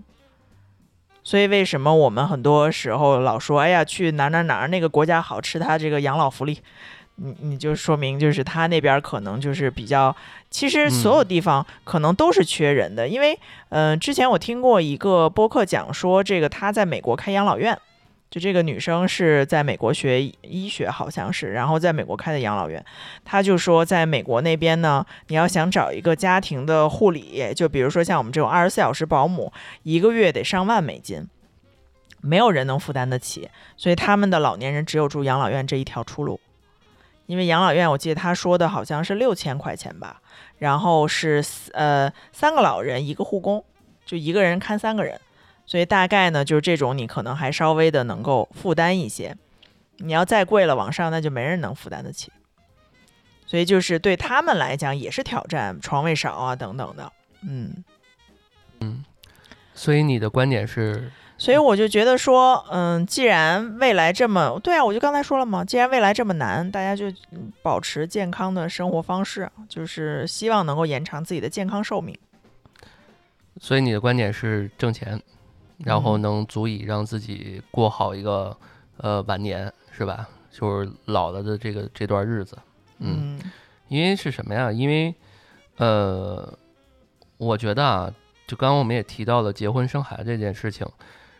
[1.25, 6.61] 所以为什么我们很多时候老说，哎呀，去哪哪哪那个国家好吃他这个养老福利，
[7.19, 10.15] 你你就说明就是他那边儿可能就是比较，
[10.49, 13.33] 其实所有地方可能都是缺人的，因为
[13.69, 17.77] 嗯、呃之前我听过一个播客讲说，这个他在美国开养老院，
[18.29, 22.83] 就这个女生是在美国学医学，好像是，然后在美国开的养老院。
[23.25, 29.51] 他就说，在美国那边呢，你要想找一个家庭的护理，就比如说像我们这种二十四小时保姆，
[29.81, 31.27] 一个月得上万美金，
[32.21, 36.39] 没有人能负担得起，所以他们的老年人只有住养老院这一条出路。
[37.27, 40.19] 因为养老院，我记得他说的好像是六千块钱吧，
[40.57, 43.63] 然后是呃三个老人一个护工，
[44.05, 45.21] 就一个人看三个人。
[45.65, 49.35] 所以大概呢，就是这种你可能还稍微的能够负担一些，
[49.97, 52.31] 你要再贵了往上，那就没人能负担得起。
[53.45, 57.11] 所以就是对他们来讲也是挑战，床位少啊等等的，
[57.41, 57.83] 嗯，
[58.79, 59.03] 嗯，
[59.73, 72.17] 所以你的观点是，所以我就觉得说，嗯，既然未来这么，对啊，我就刚才说了嘛，既然未来这么难，大家就嗯保持健康的生活方式，就是希望能够延长自己的健康寿命。
[73.59, 75.21] 所以你的观点是挣钱，
[75.77, 78.57] 然后嗯能足以让自己过好一个
[78.97, 80.27] 呃晚年，是吧？
[80.51, 82.57] 就是老了的这个这段日子，
[82.97, 83.51] 嗯，嗯
[83.89, 84.71] 因为是什么呀？
[84.71, 85.13] 因为
[85.77, 86.51] 呃，
[87.37, 88.11] 我觉得啊，
[88.47, 90.87] 就刚刚我们也提到了结婚生孩子这件事情，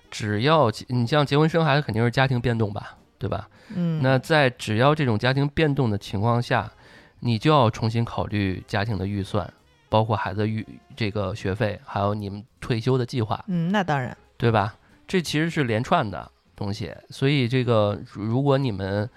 [0.09, 3.49] 只要结你像结婚生孩子肯定是家庭变动吧，对吧？
[3.75, 6.71] 嗯，那在只要这种家庭变动的情况下，
[7.19, 9.51] 你就要重新考虑家庭的预算，
[9.89, 14.75] 包括孩子预这个学费，还有你们退休的计划，嗯，那当然，对吧？
[15.07, 19.09] 这其实是连串的东西，所以这个如如果你们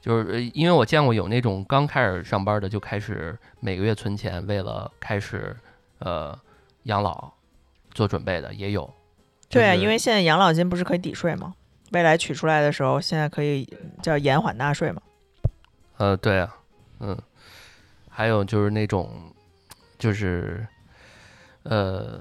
[0.00, 5.54] 就是呃因为我见过有那种刚开始上班的就开始每个月存钱，为了开始
[5.98, 6.38] 呃
[6.84, 7.30] 养老
[7.92, 8.90] 做准备的也有。
[9.50, 11.54] 对啊，因为现在养老金不是可以抵税吗？
[11.90, 13.68] 未来取出来的时候，现在可以
[14.00, 15.02] 叫延缓纳税嘛？
[15.96, 16.56] 呃，对啊，
[17.00, 17.18] 嗯，
[18.08, 19.10] 还有就是那种，
[19.98, 20.64] 就是，
[21.64, 22.20] 呃，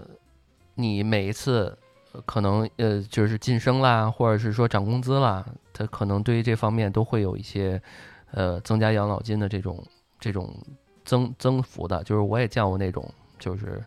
[0.74, 1.78] 你每一次
[2.14, 7.80] 呃可能呃就是晋升啦，或者是说涨工资啦，他可能对于这方面都会有一些
[8.32, 9.86] 呃增加养老金的这种
[10.20, 10.52] 这种
[11.06, 12.04] 增增幅的。
[12.04, 13.08] 就是我也见过那种，
[13.38, 13.82] 就是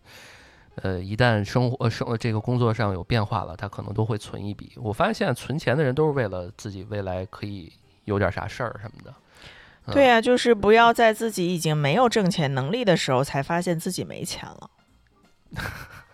[0.76, 4.72] 呃一旦生活呃生呃这个工作上有变化了，他可能都会存一笔。
[4.76, 7.72] 我发现现在存钱的人都是为了自己未来可以
[8.04, 9.10] 有点啥事儿什么的。
[9.86, 14.70] 嗯对呀、就是不要在自己已经没有挣钱能力的时候，才发现自己没钱了。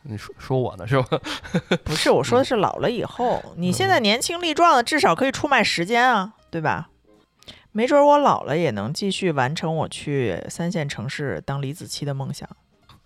[0.05, 1.21] 你说说我呢是吧？
[1.85, 6.89] 不是，我说的是老了以后，你现在年轻力壮的，至少可以出卖时间啊，对吧？
[7.73, 12.49] 没准我老了也能继续完成我去三线城市当李子柒的梦想。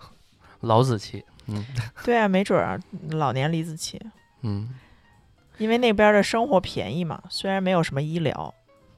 [0.60, 1.64] 老子气，嗯
[2.04, 2.78] 对啊，没准儿啊
[3.10, 3.98] 老年李子柒，
[4.42, 4.68] 嗯
[5.58, 8.52] 因为那边的生活便宜嘛，虽然没有什么医疗，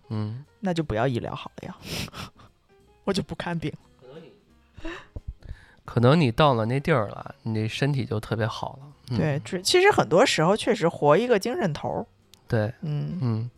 [0.08, 1.76] 嗯，那就不要医疗好了呀，
[3.04, 3.72] 我就不看病。
[5.84, 8.86] 可能你到了那地儿了，你这身体就特别好了。
[9.10, 12.06] 嗯、对，这其实很多时候确实活一个精神头儿。
[12.48, 13.50] 对，嗯，嗯，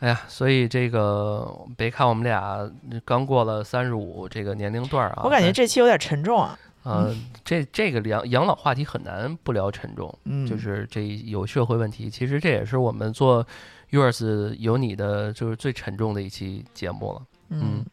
[0.00, 2.70] 哎呀，所以这个别看我们俩
[3.04, 6.58] 刚过了三十五这个年龄段儿啊，我感觉这期有点沉重啊。
[6.82, 7.14] 呃，
[7.44, 12.10] 这这个养养老话题很难不聊沉重，嗯，就是这有社会问题。
[12.10, 13.46] 其实这也是我们做
[13.90, 17.22] Yours 有你的就是最沉重的一期节目了。
[17.50, 17.84] 嗯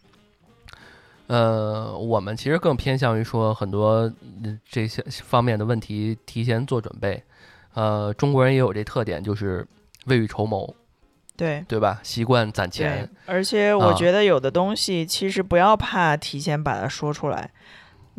[1.28, 4.12] 呃，我们其实更偏向于说很多
[4.44, 7.24] 呃这些方面的问题提前做准备。
[7.76, 9.64] 呃，中国人也有这特点，就是
[10.08, 10.74] 未雨绸缪，
[11.38, 11.64] 对。
[11.68, 12.00] 对吧？
[12.02, 17.52] 习惯攒对钱。，而且我啊觉得有的东西其实不要怕提前把它说出来，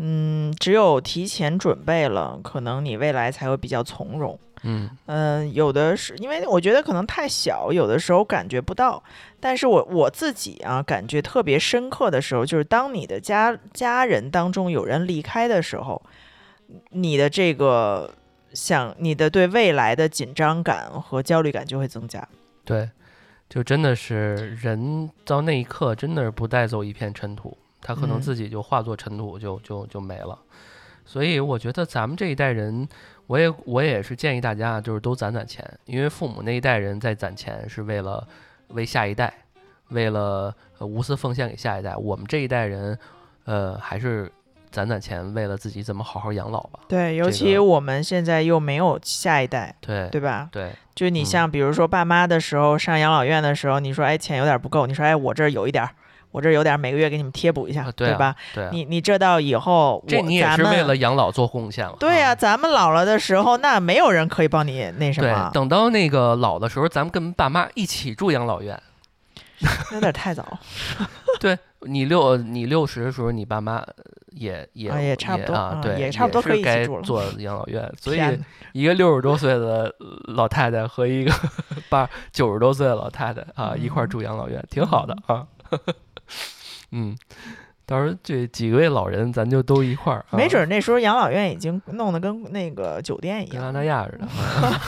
[0.03, 4.39] 嗯，只有提前准备了，可能你未来才会比较从容。
[4.63, 9.03] 嗯嗯，有的是因为我觉得可能太小，有的时候感觉不到。
[9.39, 16.01] 但是我我自己啊，感觉特别深刻的时候，就是当你的家家人当中有人离开的时候，
[16.91, 18.11] 你的这个
[18.55, 22.27] 想你的对未来的紧张感和焦虑感就会增加。
[22.65, 22.89] 对，
[23.49, 30.39] 就真的是人到那一刻真的是不带走一片尘土，他可能嗯自己就化作尘土就就就没了。
[31.05, 32.89] 所以我觉得咱们这一代人，
[33.27, 38.27] 我也我也是建议大家就是都攒攒钱，因为父母那一代人在攒钱是为了
[38.69, 39.33] 为下一代，
[39.89, 41.97] 为了、呃无私奉献给下一代。
[41.97, 42.97] 我们这一代人，
[43.45, 44.31] 呃，还是
[44.71, 46.79] 攒攒钱，为了自己怎么好好养老吧。
[46.87, 50.49] 对，尤其我们现在又没有下一代，对对吧？
[50.53, 55.91] 对就你嗯像比如说爸妈的时候，上养老院的时候，你说哎钱有点不够，你说哎我这儿有一点儿，
[56.31, 58.37] 我这儿有点儿，每个月给你们贴补一下，啊对啊吧？
[58.55, 61.97] 对啊，你你这到以后，我这你也是为了养老做贡献了。
[61.99, 68.81] 对呀、啊咱们老了的时候，那没有人可以帮你那什对么，，等到那个老的时候，咱们跟爸妈一起住养老院。
[69.93, 70.59] 有点太早。
[71.39, 73.85] 对你六你六十的时候，你爸妈
[74.31, 77.93] 也也、啊也差不多啊，嗯对，也差不多可以一起住了该做养老院。
[77.99, 78.21] 所以
[78.73, 79.93] 一个六十多岁的
[80.29, 81.33] 老太太和一个
[81.91, 85.47] 八九十多岁的老太太啊，一块住养老院，挺好的啊。
[86.93, 87.17] 嗯，
[87.87, 94.27] 到时候这几位老人，咱就都一块儿、啊，没准儿那时候养老院已经弄得跟那个酒店一跟阿样，那亚似的。
[94.67, 94.81] 啊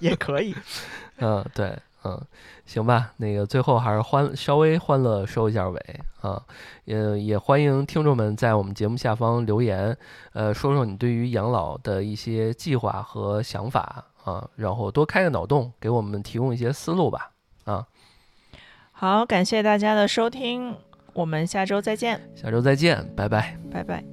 [0.00, 0.54] 也可以。
[1.18, 2.18] 嗯，对，嗯，
[2.64, 6.40] 行吧，那个最后还是欢稍微欢乐收一下尾啊，
[6.84, 9.94] 也也欢迎听众们在我们节目下方留言，
[10.32, 17.32] 呃，说说你对于养老的一些计划和想法啊，然后多开个脑洞，给我们提供一些思路吧
[17.64, 17.84] 啊。
[18.92, 20.76] 好，感谢大家的收听，
[21.19, 23.57] 我们下周再见，下周再见，拜拜。
[23.71, 24.03] 拜拜。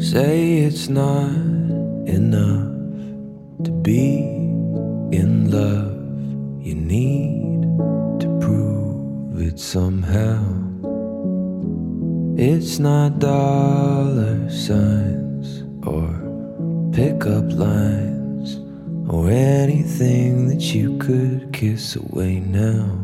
[0.00, 1.28] Say it's not
[2.06, 2.70] enough
[3.64, 4.22] to be
[5.10, 5.96] in love.
[6.62, 7.62] You need
[8.20, 10.38] to prove it somehow.
[12.36, 16.08] It's not dollar signs or
[16.92, 18.21] pickup lines
[19.09, 22.99] or anything that you could kiss away now.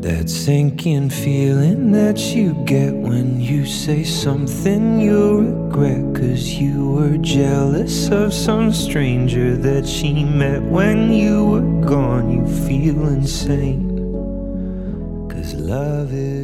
[0.00, 6.14] That sinking feeling that you get when you say something you regret.
[6.14, 12.30] Cause you were jealous of some stranger that she met when you were gone.
[12.30, 13.88] You feel insane.
[15.28, 16.39] Cause love is